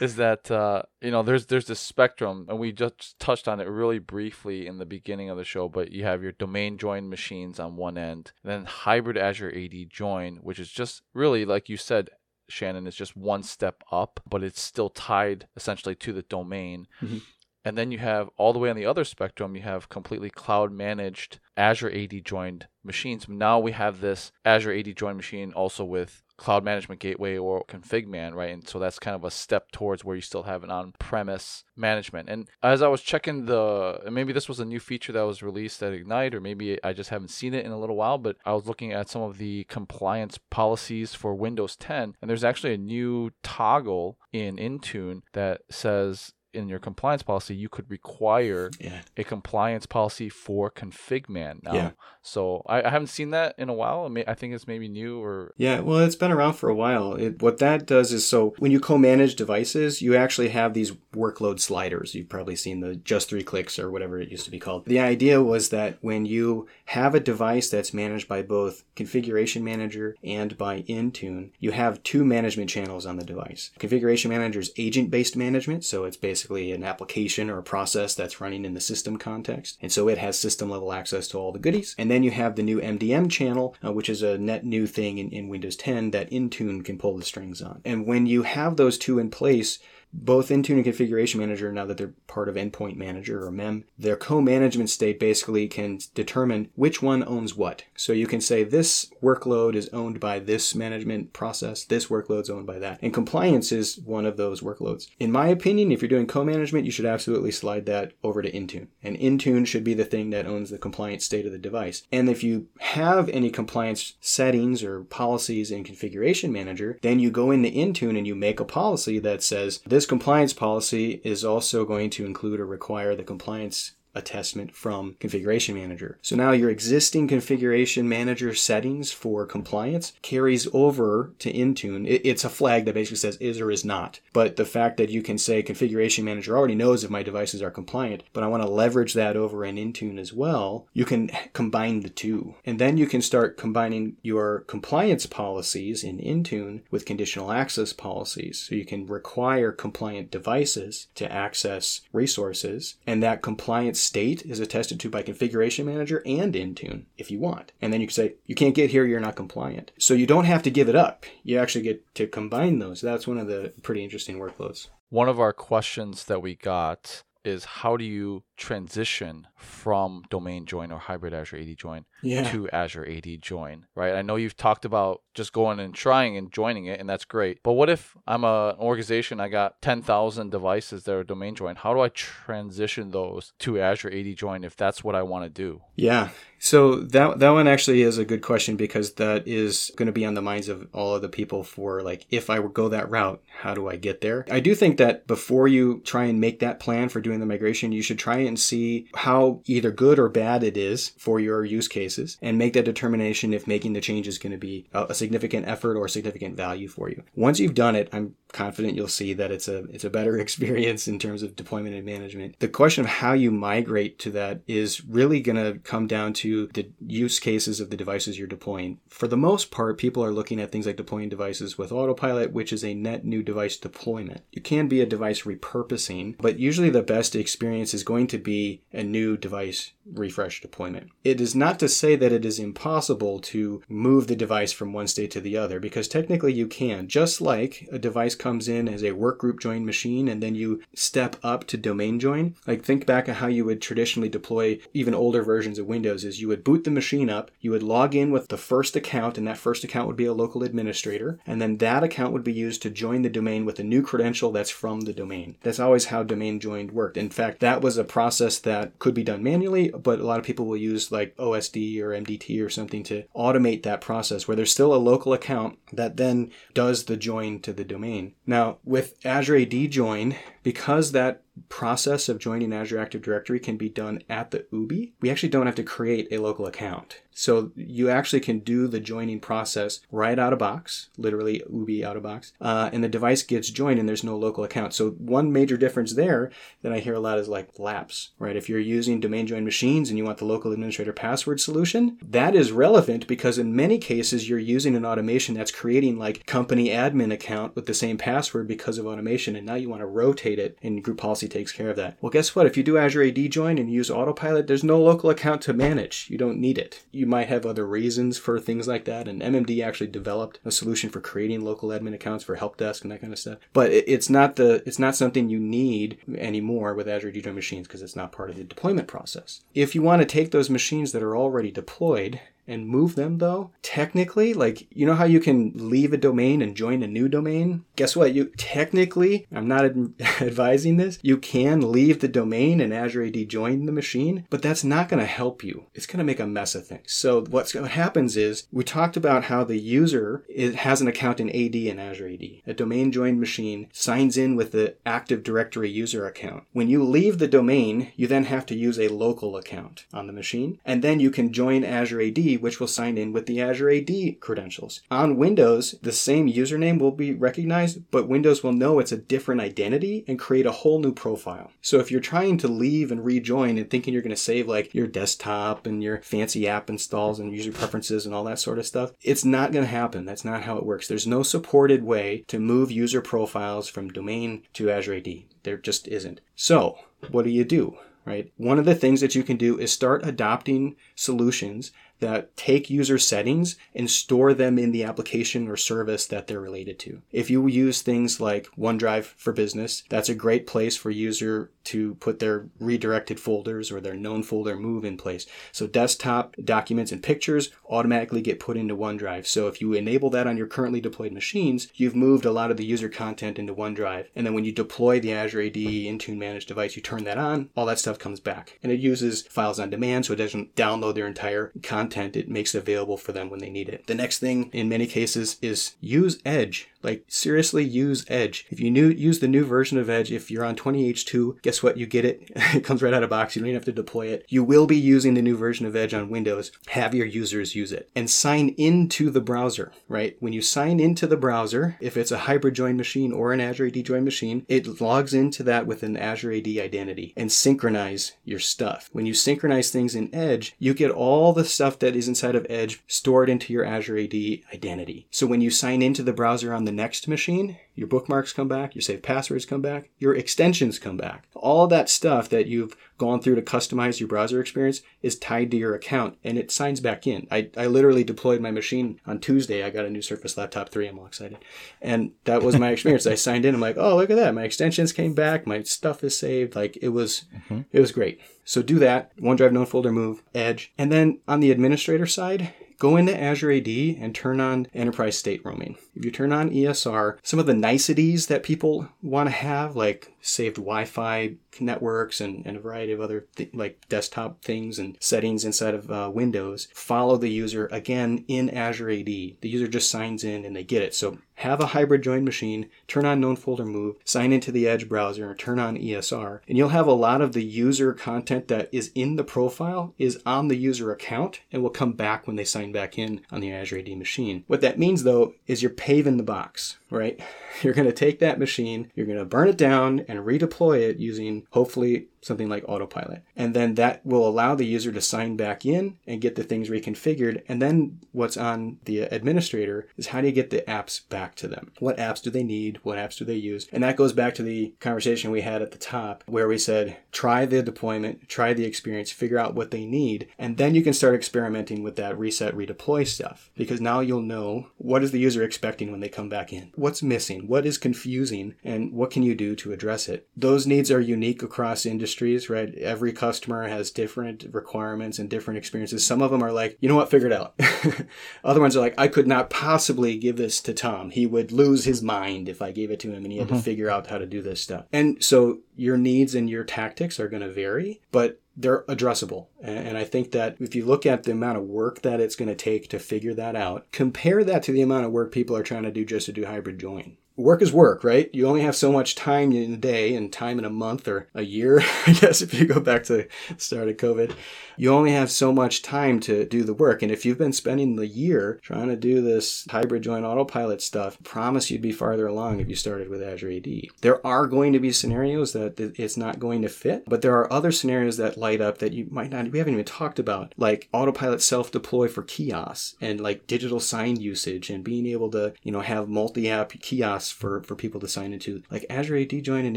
[0.00, 3.68] is that uh, you know there's there's this spectrum, and we just touched on it
[3.68, 5.68] really briefly in the beginning of the show.
[5.68, 10.36] But you have your domain join machines on one end, then hybrid Azure AD join,
[10.36, 12.10] which is just really like you said,
[12.48, 16.86] Shannon, is just one step up, but it's still tied essentially to the domain.
[17.02, 17.18] Mm-hmm.
[17.64, 20.70] And then you have all the way on the other spectrum, you have completely cloud
[20.70, 23.28] managed Azure AD joined machines.
[23.28, 28.34] Now we have this Azure AD joined machine also with cloud management gateway or configman
[28.34, 28.52] right?
[28.52, 32.28] And so that's kind of a step towards where you still have an on-premise management.
[32.28, 35.82] And as i was checking the maybe this was a new feature that was released
[35.82, 38.52] at ignite or maybe i just haven't seen it in a little while but i
[38.52, 42.78] was looking at some of the compliance policies for windows 10 and there's actually a
[42.78, 49.02] new toggle in intune that says in your compliance policy, you could require yeah.
[49.16, 51.74] a compliance policy for ConfigMan now.
[51.74, 51.90] Yeah.
[52.22, 54.04] So I, I, haven't seen that in a while.
[54.06, 55.80] I, may, I think it's maybe new or yeah.
[55.80, 57.14] Well, it's been around for a while.
[57.14, 61.60] It, what that does is so when you co-manage devices, you actually have these workload
[61.60, 62.14] sliders.
[62.14, 64.86] You've probably seen the just three clicks or whatever it used to be called.
[64.86, 70.16] The idea was that when you have a device that's managed by both Configuration Manager
[70.24, 73.70] and by Intune, you have two management channels on the device.
[73.78, 78.40] Configuration Manager is agent-based management, so it's basically basically an application or a process that's
[78.40, 79.76] running in the system context.
[79.82, 81.96] And so it has system level access to all the goodies.
[81.98, 85.18] And then you have the new MDM channel, uh, which is a net new thing
[85.18, 87.80] in, in Windows 10 that Intune can pull the strings on.
[87.84, 89.80] And when you have those two in place,
[90.22, 94.16] both Intune and Configuration Manager, now that they're part of Endpoint Manager or MEM, their
[94.16, 97.84] co-management state basically can determine which one owns what.
[97.96, 102.66] So you can say this workload is owned by this management process, this workload's owned
[102.66, 102.98] by that.
[103.02, 105.08] And compliance is one of those workloads.
[105.20, 108.88] In my opinion, if you're doing co-management, you should absolutely slide that over to Intune.
[109.02, 112.02] And Intune should be the thing that owns the compliance state of the device.
[112.10, 117.50] And if you have any compliance settings or policies in Configuration Manager, then you go
[117.50, 122.10] into Intune and you make a policy that says this compliance policy is also going
[122.10, 126.18] to include or require the compliance attestment from Configuration Manager.
[126.22, 132.06] So now your existing Configuration Manager settings for compliance carries over to Intune.
[132.24, 134.20] It's a flag that basically says is or is not.
[134.32, 137.70] But the fact that you can say Configuration Manager already knows if my devices are
[137.70, 142.00] compliant, but I want to leverage that over in Intune as well, you can combine
[142.00, 142.54] the two.
[142.64, 148.66] And then you can start combining your compliance policies in Intune with conditional access policies.
[148.68, 155.00] So you can require compliant devices to access resources, and that compliance state is attested
[155.00, 157.72] to by Configuration Manager and Intune if you want.
[157.82, 159.92] And then you can say, you can't get here, you're not compliant.
[159.98, 161.26] So you don't have to give it up.
[161.42, 163.00] You actually get to combine those.
[163.00, 164.88] That's one of the pretty interesting workloads.
[165.08, 170.90] One of our questions that we got is how do you transition from domain join
[170.90, 172.50] or hybrid Azure AD join yeah.
[172.50, 174.14] to Azure AD join, right?
[174.14, 177.62] I know you've talked about just going and trying and joining it, and that's great.
[177.62, 181.76] But what if I'm a, an organization, I got 10,000 devices that are domain join?
[181.76, 185.50] How do I transition those to Azure AD join if that's what I want to
[185.50, 185.82] do?
[185.94, 186.30] Yeah.
[186.58, 190.24] So that that one actually is a good question because that is going to be
[190.24, 193.42] on the minds of all of the people for like if I go that route,
[193.60, 194.46] how do I get there?
[194.50, 197.92] I do think that before you try and make that plan for doing the migration,
[197.92, 201.88] you should try and see how either good or bad it is for your use
[201.88, 205.66] cases and make that determination if making the change is going to be a significant
[205.66, 207.22] effort or significant value for you.
[207.34, 211.06] Once you've done it, I'm confident you'll see that it's a it's a better experience
[211.06, 212.58] in terms of deployment and management.
[212.58, 216.68] The question of how you migrate to that is really going to come down to
[216.68, 218.98] the use cases of the devices you're deploying.
[219.08, 222.72] For the most part, people are looking at things like deploying devices with autopilot, which
[222.72, 224.40] is a net new device deployment.
[224.52, 228.82] You can be a device repurposing, but usually the best experience is going to be
[228.92, 231.10] a new device refresh deployment.
[231.24, 235.06] It is not to say that it is impossible to move the device from one
[235.06, 239.02] state to the other because technically you can, just like a device comes in as
[239.02, 242.54] a workgroup join machine and then you step up to domain join.
[242.66, 246.40] Like think back at how you would traditionally deploy even older versions of Windows is
[246.40, 249.46] you would boot the machine up, you would log in with the first account and
[249.46, 252.82] that first account would be a local administrator and then that account would be used
[252.82, 255.56] to join the domain with a new credential that's from the domain.
[255.62, 257.16] That's always how domain joined worked.
[257.16, 260.44] In fact, that was a process that could be done manually, but a lot of
[260.44, 264.72] people will use like OSD or MDT or something to automate that process where there's
[264.72, 268.34] still a local account that then does the join to the domain.
[268.46, 270.36] Now, with Azure AD join,
[270.66, 275.30] because that process of joining Azure Active Directory can be done at the OOBE, we
[275.30, 277.22] actually don't have to create a local account.
[277.38, 282.16] So you actually can do the joining process right out of box, literally OOBE out
[282.16, 284.94] of box, uh, and the device gets joined and there's no local account.
[284.94, 286.50] So one major difference there
[286.80, 288.56] that I hear a lot is like LAPS, right?
[288.56, 292.54] If you're using domain joined machines and you want the local administrator password solution, that
[292.54, 297.32] is relevant because in many cases you're using an automation that's creating like company admin
[297.32, 300.78] account with the same password because of automation, and now you want to rotate it,
[300.82, 302.16] and group policy takes care of that.
[302.20, 302.66] Well, guess what?
[302.66, 306.28] If you do Azure AD join and use autopilot, there's no local account to manage.
[306.30, 307.04] You don't need it.
[307.12, 309.26] You you might have other reasons for things like that.
[309.26, 313.10] And MMD actually developed a solution for creating local admin accounts for help desk and
[313.10, 313.58] that kind of stuff.
[313.72, 317.88] But it's not the it's not something you need anymore with Azure AD Join machines
[317.88, 319.62] because it's not part of the deployment process.
[319.74, 323.70] If you want to take those machines that are already deployed and move them though
[323.82, 327.84] technically like you know how you can leave a domain and join a new domain?
[327.96, 328.34] Guess what?
[328.34, 333.48] You technically i'm not ad- advising this you can leave the domain and azure ad
[333.48, 335.86] join the machine but that's not going to help you.
[335.94, 337.12] It's going to make a mess of things.
[337.12, 341.48] So what happens is we talked about how the user is, has an account in
[341.50, 346.26] ad and azure ad a domain joined machine signs in with the active directory user
[346.26, 346.64] account.
[346.72, 350.32] When you leave the domain you then have to use a local account on the
[350.32, 353.90] machine and then you can join azure ad which will sign in with the Azure
[353.90, 355.02] AD credentials.
[355.10, 359.60] On Windows, the same username will be recognized, but Windows will know it's a different
[359.60, 361.70] identity and create a whole new profile.
[361.80, 364.94] So if you're trying to leave and rejoin and thinking you're going to save like
[364.94, 368.86] your desktop and your fancy app installs and user preferences and all that sort of
[368.86, 370.24] stuff, it's not going to happen.
[370.24, 371.08] That's not how it works.
[371.08, 375.28] There's no supported way to move user profiles from domain to Azure AD.
[375.62, 376.40] There just isn't.
[376.54, 376.98] So,
[377.30, 377.98] what do you do?
[378.24, 378.52] Right?
[378.56, 383.18] One of the things that you can do is start adopting solutions that take user
[383.18, 387.22] settings and store them in the application or service that they're related to.
[387.32, 392.14] If you use things like OneDrive for Business, that's a great place for user to
[392.16, 395.46] put their redirected folders or their known folder move in place.
[395.72, 399.46] So desktop documents and pictures automatically get put into OneDrive.
[399.46, 402.76] So if you enable that on your currently deployed machines, you've moved a lot of
[402.76, 404.26] the user content into OneDrive.
[404.34, 407.70] And then when you deploy the Azure AD Intune managed device, you turn that on,
[407.76, 408.78] all that stuff comes back.
[408.82, 412.05] And it uses files on demand so it doesn't download their entire content.
[412.36, 414.06] It makes available for them when they need it.
[414.06, 416.88] The next thing in many cases is use Edge.
[417.06, 418.66] Like seriously use Edge.
[418.68, 421.96] If you new, use the new version of Edge, if you're on 20H2, guess what?
[421.96, 422.50] You get it.
[422.74, 423.54] it comes right out of box.
[423.54, 424.44] You don't even have to deploy it.
[424.48, 426.72] You will be using the new version of Edge on Windows.
[426.88, 430.36] Have your users use it and sign into the browser, right?
[430.40, 433.86] When you sign into the browser, if it's a hybrid join machine or an Azure
[433.86, 438.58] AD join machine, it logs into that with an Azure AD identity and synchronize your
[438.58, 439.08] stuff.
[439.12, 442.66] When you synchronize things in Edge, you get all the stuff that is inside of
[442.68, 444.34] Edge stored into your Azure AD
[444.74, 445.28] identity.
[445.30, 448.94] So when you sign into the browser on the next machine, your bookmarks come back,
[448.94, 451.46] your saved passwords come back, your extensions come back.
[451.54, 455.76] All that stuff that you've gone through to customize your browser experience is tied to
[455.76, 457.46] your account and it signs back in.
[457.50, 459.84] I, I literally deployed my machine on Tuesday.
[459.84, 461.08] I got a new Surface Laptop 3.
[461.08, 461.58] I'm all excited.
[462.02, 463.26] And that was my experience.
[463.26, 463.74] I signed in.
[463.74, 464.54] I'm like, oh, look at that.
[464.54, 465.66] My extensions came back.
[465.66, 466.74] My stuff is saved.
[466.74, 467.82] Like it was, mm-hmm.
[467.92, 468.40] it was great.
[468.64, 469.36] So do that.
[469.36, 470.92] OneDrive known folder move, Edge.
[470.98, 475.64] And then on the administrator side, go into Azure AD and turn on enterprise state
[475.64, 475.96] roaming.
[476.14, 480.34] If you turn on ESR, some of the niceties that people want to have, like
[480.40, 485.64] saved Wi-Fi networks and, and a variety of other th- like desktop things and settings
[485.64, 489.26] inside of uh, Windows, follow the user again in Azure AD.
[489.26, 491.14] The user just signs in and they get it.
[491.14, 495.08] So have a hybrid join machine, turn on known folder move, sign into the Edge
[495.08, 499.10] browser, turn on ESR, and you'll have a lot of the user content that is
[499.14, 502.92] in the profile is on the user account and will come back when they sign
[502.92, 504.64] back in on the Azure AD machine.
[504.66, 507.40] What that means though is you're paving the box, right?
[507.82, 511.18] You're going to take that machine, you're going to burn it down and redeploy it
[511.18, 513.42] using hopefully something like autopilot.
[513.56, 516.88] And then that will allow the user to sign back in and get the things
[516.88, 517.62] reconfigured.
[517.68, 521.68] And then what's on the administrator is how do you get the apps back to
[521.68, 521.92] them?
[521.98, 523.00] What apps do they need?
[523.02, 523.88] What apps do they use?
[523.92, 527.16] And that goes back to the conversation we had at the top where we said
[527.32, 531.12] try the deployment, try the experience, figure out what they need, and then you can
[531.12, 535.62] start experimenting with that reset redeploy stuff because now you'll know what is the user
[535.62, 536.92] expecting when they come back in?
[536.94, 537.66] What's missing?
[537.66, 538.74] What is confusing?
[538.84, 540.48] And what can you do to address it?
[540.56, 542.06] Those needs are unique across
[542.36, 542.94] industries, right?
[542.96, 546.26] Every customer has different requirements and different experiences.
[546.26, 547.74] Some of them are like, you know what, figure it out.
[548.64, 551.30] Other ones are like, I could not possibly give this to Tom.
[551.30, 553.76] He would lose his mind if I gave it to him and he had mm-hmm.
[553.76, 555.06] to figure out how to do this stuff.
[555.12, 559.68] And so your needs and your tactics are going to vary, but they're addressable.
[559.80, 562.68] And I think that if you look at the amount of work that it's going
[562.68, 565.82] to take to figure that out, compare that to the amount of work people are
[565.82, 568.50] trying to do just to do hybrid join work is work, right?
[568.52, 571.48] You only have so much time in a day and time in a month or
[571.54, 573.48] a year, I guess, if you go back to the
[573.78, 574.54] start of COVID.
[574.98, 577.22] You only have so much time to do the work.
[577.22, 581.38] And if you've been spending the year trying to do this hybrid join autopilot stuff,
[581.42, 583.88] promise you'd be farther along if you started with Azure AD.
[584.22, 587.70] There are going to be scenarios that it's not going to fit, but there are
[587.72, 591.08] other scenarios that light up that you might not, we haven't even talked about, like
[591.12, 595.92] autopilot self deploy for kiosks and like digital sign usage and being able to, you
[595.92, 598.82] know, have multi app kiosks for, for people to sign into.
[598.90, 599.96] Like Azure AD Join and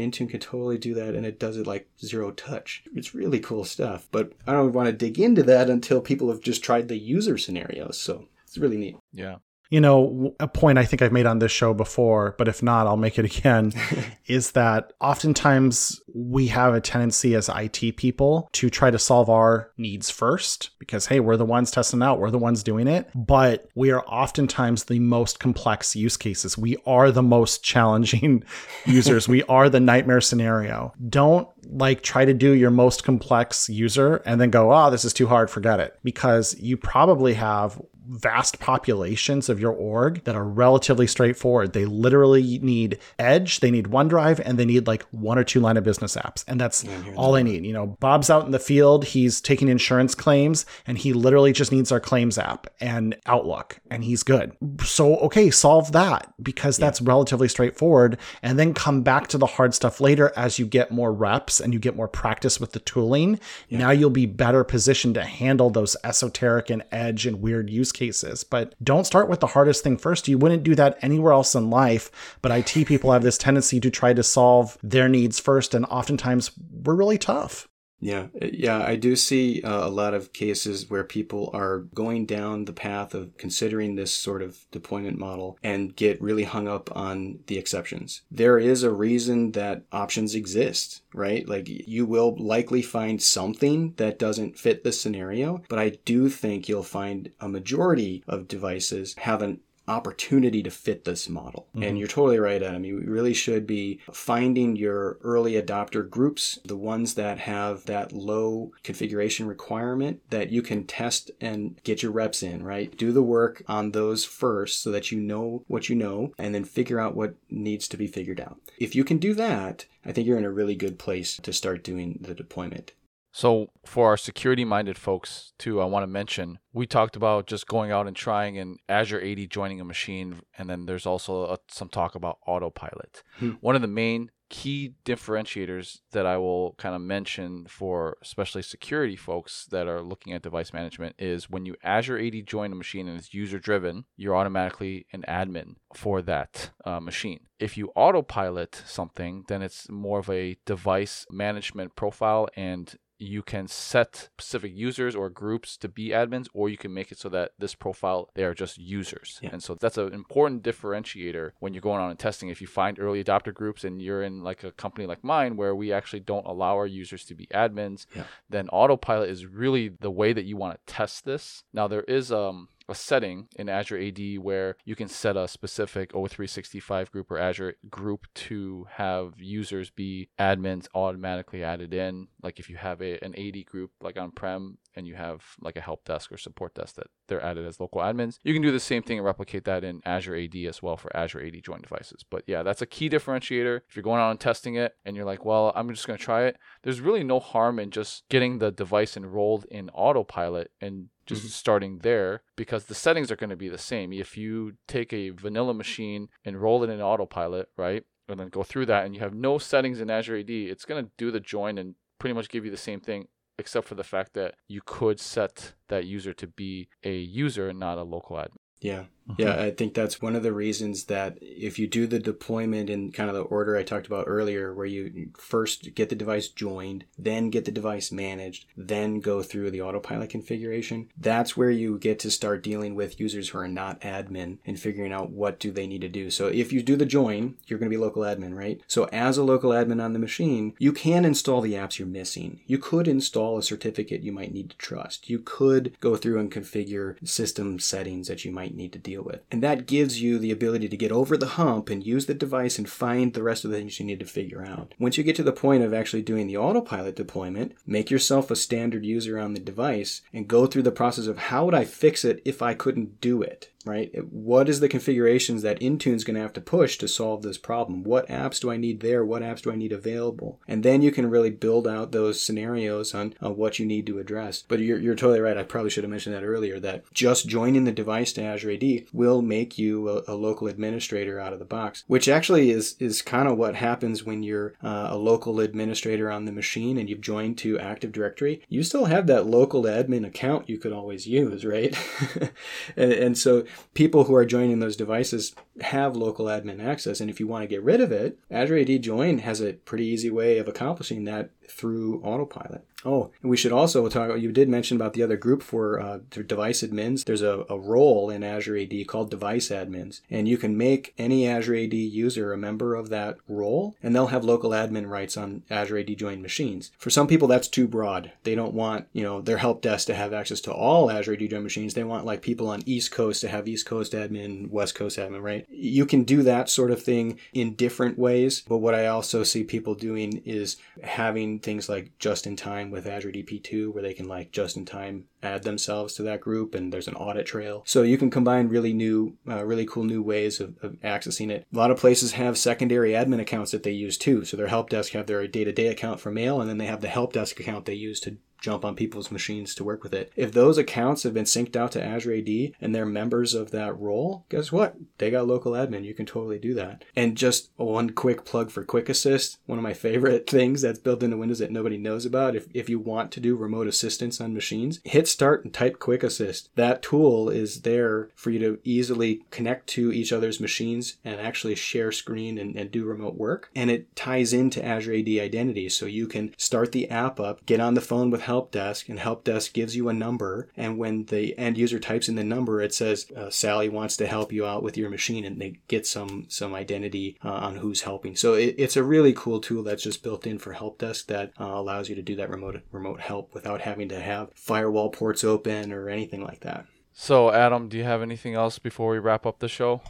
[0.00, 2.84] Intune can totally do that, and it does it like zero touch.
[2.94, 4.08] It's really cool stuff.
[4.10, 7.38] But I don't want to dig into that until people have just tried the user
[7.38, 7.98] scenarios.
[7.98, 8.96] So it's really neat.
[9.12, 9.36] Yeah
[9.70, 12.88] you know, a point I think I've made on this show before, but if not,
[12.88, 13.72] I'll make it again,
[14.26, 19.70] is that oftentimes we have a tendency as IT people to try to solve our
[19.78, 23.08] needs first because, hey, we're the ones testing out, we're the ones doing it.
[23.14, 26.58] But we are oftentimes the most complex use cases.
[26.58, 28.42] We are the most challenging
[28.86, 29.28] users.
[29.28, 30.92] we are the nightmare scenario.
[31.08, 35.12] Don't like try to do your most complex user and then go, oh, this is
[35.12, 35.96] too hard, forget it.
[36.02, 37.80] Because you probably have
[38.10, 41.72] vast populations of your org that are relatively straightforward.
[41.72, 45.76] They literally need Edge, they need OneDrive, and they need like one or two line
[45.76, 46.44] of business apps.
[46.48, 47.64] And that's yeah, all they need.
[47.64, 51.70] You know, Bob's out in the field, he's taking insurance claims, and he literally just
[51.70, 54.56] needs our claims app and Outlook, and he's good.
[54.84, 56.86] So, okay, solve that because yeah.
[56.86, 58.18] that's relatively straightforward.
[58.42, 61.72] And then come back to the hard stuff later as you get more reps and
[61.72, 63.38] you get more practice with the tooling.
[63.68, 63.78] Yeah.
[63.78, 67.99] Now you'll be better positioned to handle those esoteric and edge and weird use cases
[68.00, 68.42] cases.
[68.42, 70.26] But don't start with the hardest thing first.
[70.26, 72.38] You wouldn't do that anywhere else in life.
[72.42, 75.74] But IT people have this tendency to try to solve their needs first.
[75.74, 76.50] And oftentimes
[76.84, 77.68] we're really tough.
[78.00, 82.64] Yeah, yeah, I do see uh, a lot of cases where people are going down
[82.64, 87.40] the path of considering this sort of deployment model and get really hung up on
[87.46, 88.22] the exceptions.
[88.30, 91.46] There is a reason that options exist, right?
[91.46, 96.68] Like you will likely find something that doesn't fit the scenario, but I do think
[96.68, 99.60] you'll find a majority of devices have an
[99.90, 101.66] opportunity to fit this model.
[101.74, 101.82] Mm-hmm.
[101.82, 102.84] And you're totally right, Adam.
[102.84, 108.72] You really should be finding your early adopter groups, the ones that have that low
[108.84, 112.96] configuration requirement that you can test and get your reps in, right?
[112.96, 116.64] Do the work on those first so that you know what you know and then
[116.64, 118.58] figure out what needs to be figured out.
[118.78, 121.84] If you can do that, I think you're in a really good place to start
[121.84, 122.92] doing the deployment.
[123.32, 127.66] So, for our security minded folks, too, I want to mention we talked about just
[127.66, 131.58] going out and trying an Azure AD joining a machine, and then there's also a,
[131.68, 133.22] some talk about autopilot.
[133.38, 133.52] Hmm.
[133.60, 139.14] One of the main key differentiators that I will kind of mention for especially security
[139.14, 143.08] folks that are looking at device management is when you Azure AD join a machine
[143.08, 147.46] and it's user driven, you're automatically an admin for that uh, machine.
[147.60, 153.68] If you autopilot something, then it's more of a device management profile and you can
[153.68, 157.52] set specific users or groups to be admins, or you can make it so that
[157.58, 159.38] this profile they are just users.
[159.42, 159.50] Yeah.
[159.52, 162.48] And so that's an important differentiator when you're going on and testing.
[162.48, 165.74] If you find early adopter groups and you're in like a company like mine where
[165.74, 168.24] we actually don't allow our users to be admins, yeah.
[168.48, 171.64] then autopilot is really the way that you want to test this.
[171.72, 176.12] Now there is um a setting in Azure AD where you can set a specific
[176.12, 182.28] O365 group or Azure group to have users be admins automatically added in.
[182.42, 185.76] Like if you have a, an AD group like on prem and you have like
[185.76, 188.72] a help desk or support desk that they're added as local admins, you can do
[188.72, 191.82] the same thing and replicate that in Azure AD as well for Azure AD joint
[191.82, 192.24] devices.
[192.28, 193.80] But yeah, that's a key differentiator.
[193.88, 196.24] If you're going on and testing it and you're like, well, I'm just going to
[196.24, 201.08] try it, there's really no harm in just getting the device enrolled in autopilot and
[201.30, 201.50] just mm-hmm.
[201.50, 204.12] starting there because the settings are going to be the same.
[204.12, 208.04] If you take a vanilla machine and roll it in autopilot, right?
[208.28, 211.04] And then go through that and you have no settings in Azure AD, it's going
[211.04, 213.28] to do the join and pretty much give you the same thing
[213.58, 217.78] except for the fact that you could set that user to be a user and
[217.78, 218.56] not a local admin.
[218.80, 219.04] Yeah.
[219.38, 219.62] Yeah, uh-huh.
[219.64, 223.28] I think that's one of the reasons that if you do the deployment in kind
[223.28, 227.50] of the order I talked about earlier, where you first get the device joined, then
[227.50, 232.30] get the device managed, then go through the autopilot configuration, that's where you get to
[232.30, 236.00] start dealing with users who are not admin and figuring out what do they need
[236.00, 236.30] to do.
[236.30, 238.80] So if you do the join, you're going to be local admin, right?
[238.86, 242.60] So as a local admin on the machine, you can install the apps you're missing.
[242.66, 245.30] You could install a certificate you might need to trust.
[245.30, 249.40] You could go through and configure system settings that you might need to deal with.
[249.50, 252.78] And that gives you the ability to get over the hump and use the device
[252.78, 254.94] and find the rest of the things you need to figure out.
[254.98, 258.56] Once you get to the point of actually doing the autopilot deployment, make yourself a
[258.56, 262.24] standard user on the device and go through the process of how would I fix
[262.24, 263.70] it if I couldn't do it?
[263.84, 264.12] Right?
[264.30, 268.04] What is the configurations that Intune's going to have to push to solve this problem?
[268.04, 269.24] What apps do I need there?
[269.24, 270.60] What apps do I need available?
[270.68, 274.18] And then you can really build out those scenarios on, on what you need to
[274.18, 274.64] address.
[274.68, 275.56] But you're, you're totally right.
[275.56, 279.06] I probably should have mentioned that earlier that just joining the device to Azure AD
[279.12, 283.22] will make you a, a local administrator out of the box, which actually is, is
[283.22, 287.20] kind of what happens when you're uh, a local administrator on the machine and you've
[287.20, 288.62] joined to Active Directory.
[288.68, 291.96] You still have that local admin account you could always use, right?
[292.96, 293.64] and, and so
[293.94, 297.20] people who are joining those devices have local admin access.
[297.20, 300.06] And if you want to get rid of it, Azure AD Join has a pretty
[300.06, 302.84] easy way of accomplishing that through autopilot.
[303.04, 304.38] Oh, and we should also talk.
[304.38, 307.24] You did mention about the other group for uh, device admins.
[307.24, 311.46] There's a, a role in Azure AD called device admins, and you can make any
[311.46, 315.62] Azure AD user a member of that role, and they'll have local admin rights on
[315.70, 316.90] Azure AD joined machines.
[316.98, 318.32] For some people, that's too broad.
[318.44, 321.50] They don't want you know their help desk to have access to all Azure AD
[321.50, 321.94] joined machines.
[321.94, 325.42] They want like people on East Coast to have East Coast admin, West Coast admin,
[325.42, 325.66] right?
[325.70, 329.64] You can do that sort of thing in different ways, but what I also see
[329.64, 334.28] people doing is having things like just in time with Azure DP2 where they can
[334.28, 337.82] like just in time add themselves to that group and there's an audit trail.
[337.86, 341.66] So you can combine really new, uh, really cool new ways of, of, accessing it.
[341.72, 344.44] A lot of places have secondary admin accounts that they use too.
[344.44, 346.86] So their help desk have their day to day account for mail and then they
[346.86, 350.14] have the help desk account they use to jump on people's machines to work with
[350.14, 350.32] it.
[350.36, 353.98] If those accounts have been synced out to Azure AD and they're members of that
[353.98, 354.96] role, guess what?
[355.18, 356.04] They got local admin.
[356.04, 357.04] You can totally do that.
[357.16, 361.22] And just one quick plug for Quick Assist, one of my favorite things that's built
[361.22, 362.56] into Windows that nobody knows about.
[362.56, 366.22] If, if you want to do remote assistance on machines, hit start and type Quick
[366.22, 366.70] Assist.
[366.76, 371.74] That tool is there for you to easily connect to each other's machines and actually
[371.74, 373.70] share screen and, and do remote work.
[373.74, 375.88] And it ties into Azure AD Identity.
[375.88, 379.20] So you can start the app up, get on the phone with help desk and
[379.20, 382.82] help desk gives you a number and when the end user types in the number
[382.82, 386.04] it says uh, sally wants to help you out with your machine and they get
[386.04, 390.02] some some identity uh, on who's helping so it, it's a really cool tool that's
[390.02, 393.20] just built in for help desk that uh, allows you to do that remote remote
[393.20, 397.96] help without having to have firewall ports open or anything like that so adam do
[397.96, 400.02] you have anything else before we wrap up the show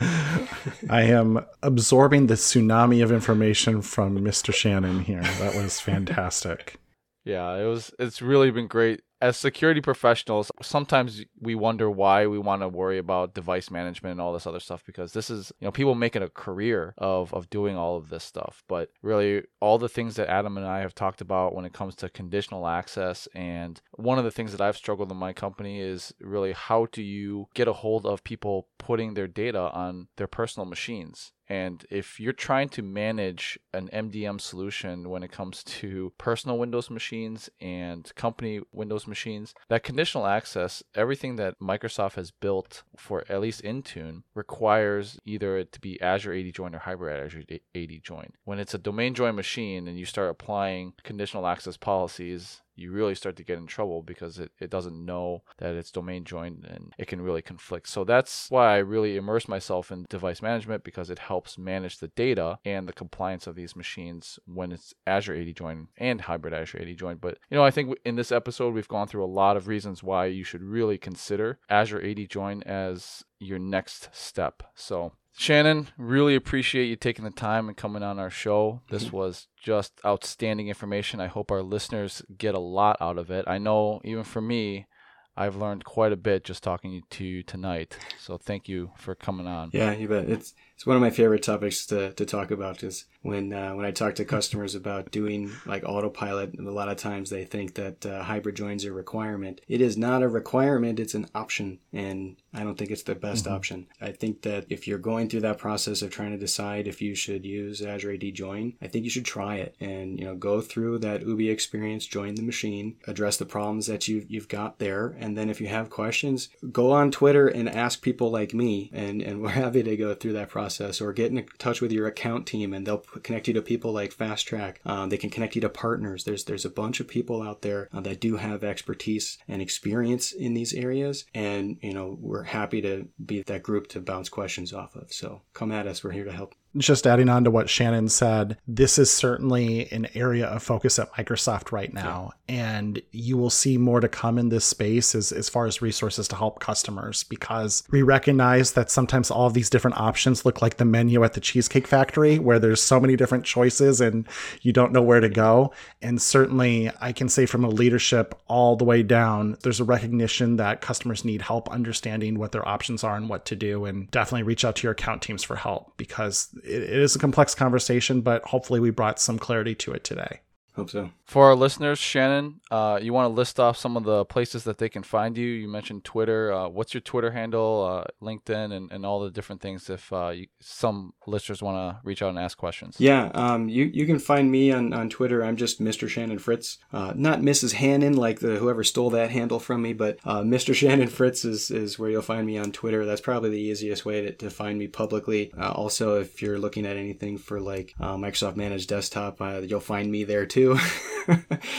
[0.88, 4.52] I am absorbing the tsunami of information from Mr.
[4.52, 5.22] Shannon here.
[5.22, 6.81] That was fantastic.
[7.24, 7.92] Yeah, it was.
[7.98, 12.98] It's really been great as security professionals, sometimes we wonder why we want to worry
[12.98, 16.24] about device management and all this other stuff because this is, you know, people making
[16.24, 18.64] a career of of doing all of this stuff.
[18.66, 21.94] But really all the things that Adam and I have talked about when it comes
[21.96, 26.12] to conditional access and one of the things that I've struggled in my company is
[26.20, 30.66] really how do you get a hold of people putting their data on their personal
[30.66, 31.30] machines?
[31.52, 36.88] And if you're trying to manage an MDM solution when it comes to personal Windows
[36.88, 43.42] machines and company Windows machines, that conditional access, everything that Microsoft has built for at
[43.42, 47.44] least Intune, requires either it to be Azure AD join or hybrid Azure
[47.74, 48.32] AD join.
[48.44, 53.14] When it's a domain join machine and you start applying conditional access policies, you really
[53.14, 56.92] start to get in trouble because it, it doesn't know that it's domain joined and
[56.98, 57.88] it can really conflict.
[57.88, 62.08] So that's why I really immerse myself in device management because it helps manage the
[62.08, 66.82] data and the compliance of these machines when it's Azure AD join and hybrid Azure
[66.82, 67.16] AD join.
[67.16, 70.02] But you know, I think in this episode we've gone through a lot of reasons
[70.02, 74.62] why you should really consider Azure AD join as your next step.
[74.74, 78.82] So Shannon, really appreciate you taking the time and coming on our show.
[78.90, 79.16] This mm-hmm.
[79.16, 81.20] was just outstanding information.
[81.20, 83.46] I hope our listeners get a lot out of it.
[83.48, 84.86] I know, even for me,
[85.34, 87.96] I've learned quite a bit just talking to you tonight.
[88.18, 89.70] So thank you for coming on.
[89.72, 90.28] Yeah, you bet.
[90.28, 93.86] It's it's one of my favorite topics to, to talk about is when uh, when
[93.86, 96.58] I talk to customers about doing like autopilot.
[96.58, 99.60] A lot of times they think that uh, hybrid joins are a requirement.
[99.68, 103.44] It is not a requirement; it's an option, and I don't think it's the best
[103.44, 103.54] mm-hmm.
[103.54, 103.86] option.
[104.00, 107.14] I think that if you're going through that process of trying to decide if you
[107.14, 110.60] should use Azure AD Join, I think you should try it and you know go
[110.60, 115.14] through that OOBE experience, join the machine, address the problems that you you've got there,
[115.20, 119.22] and then if you have questions, go on Twitter and ask people like me, and
[119.22, 120.71] and we're happy to go through that process.
[120.80, 124.12] Or get in touch with your account team, and they'll connect you to people like
[124.12, 124.80] Fast Track.
[124.84, 126.24] Um, they can connect you to partners.
[126.24, 130.32] There's there's a bunch of people out there uh, that do have expertise and experience
[130.32, 134.72] in these areas, and you know we're happy to be that group to bounce questions
[134.72, 135.12] off of.
[135.12, 136.02] So come at us.
[136.02, 140.08] We're here to help just adding on to what Shannon said, this is certainly an
[140.14, 142.32] area of focus at Microsoft right now.
[142.48, 142.54] Yeah.
[142.54, 146.28] And you will see more to come in this space as, as far as resources
[146.28, 150.76] to help customers because we recognize that sometimes all of these different options look like
[150.76, 154.26] the menu at the Cheesecake Factory where there's so many different choices and
[154.62, 155.72] you don't know where to go.
[156.00, 160.56] And certainly, I can say from a leadership all the way down, there's a recognition
[160.56, 163.84] that customers need help understanding what their options are and what to do.
[163.84, 167.18] And definitely reach out to your account teams for help because it, it is a
[167.18, 170.40] complex conversation, but hopefully we brought some clarity to it today.
[170.74, 171.10] Hope so.
[171.24, 174.78] For our listeners, Shannon, uh, you want to list off some of the places that
[174.78, 175.46] they can find you?
[175.46, 176.50] You mentioned Twitter.
[176.50, 180.28] Uh, what's your Twitter handle, uh, LinkedIn, and, and all the different things if uh,
[180.28, 182.96] you, some listeners want to reach out and ask questions?
[182.98, 185.44] Yeah, um, you, you can find me on, on Twitter.
[185.44, 186.08] I'm just Mr.
[186.08, 186.78] Shannon Fritz.
[186.90, 187.74] Uh, not Mrs.
[187.74, 190.74] Hannon, like the whoever stole that handle from me, but uh, Mr.
[190.82, 193.04] Shannon Fritz is, is where you'll find me on Twitter.
[193.04, 195.52] That's probably the easiest way to, to find me publicly.
[195.58, 200.46] also, if you're looking at anything for like Microsoft Managed Desktop, you'll find me there
[200.62, 200.78] too.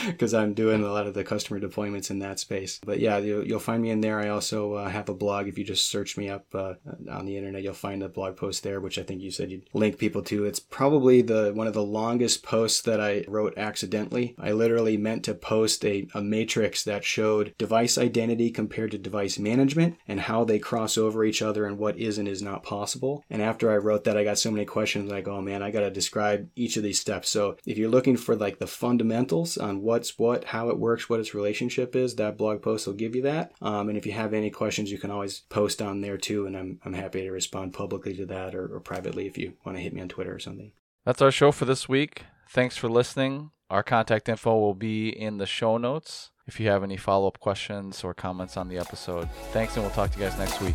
[0.06, 2.80] because I'm doing a lot of the customer deployments in that space.
[2.84, 4.20] But yeah, you'll, find me in there.
[4.20, 5.48] I also uh, have a blog.
[5.48, 6.74] If you just search me up uh,
[7.10, 9.68] on the internet, you'll find a blog post there, which I think you said you'd
[9.72, 10.44] link people to.
[10.44, 14.34] It's probably the one of the longest posts that I wrote accidentally.
[14.38, 19.38] I literally meant to post a, a matrix that showed device identity compared to device
[19.38, 23.24] management and how they cross over each other and what is and is not possible.
[23.30, 25.80] And after I wrote that, I got so many questions like, oh man, I got
[25.80, 27.30] to describe each of these steps.
[27.30, 31.20] So if you're looking for like the fundamentals on what's what, how it works, what
[31.20, 33.52] its relationship is, that blog post will give you that.
[33.62, 36.56] Um, and if you have any questions, you can always post on there too, and
[36.56, 39.82] I'm, I'm happy to respond publicly to that or, or privately if you want to
[39.82, 40.72] hit me on Twitter or something.
[41.04, 42.24] That's our show for this week.
[42.48, 43.50] Thanks for listening.
[43.70, 47.40] Our contact info will be in the show notes if you have any follow up
[47.40, 49.30] questions or comments on the episode.
[49.52, 50.74] Thanks, and we'll talk to you guys next week.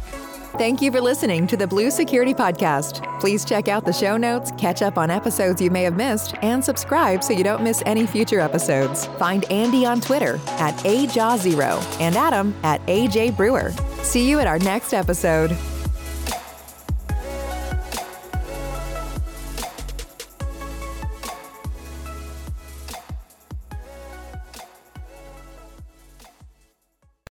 [0.57, 3.19] Thank you for listening to the Blue Security Podcast.
[3.19, 6.63] Please check out the show notes, catch up on episodes you may have missed, and
[6.63, 9.05] subscribe so you don't miss any future episodes.
[9.19, 13.71] Find Andy on Twitter at AJaw0 and Adam at AJ Brewer.
[14.01, 15.55] See you at our next episode.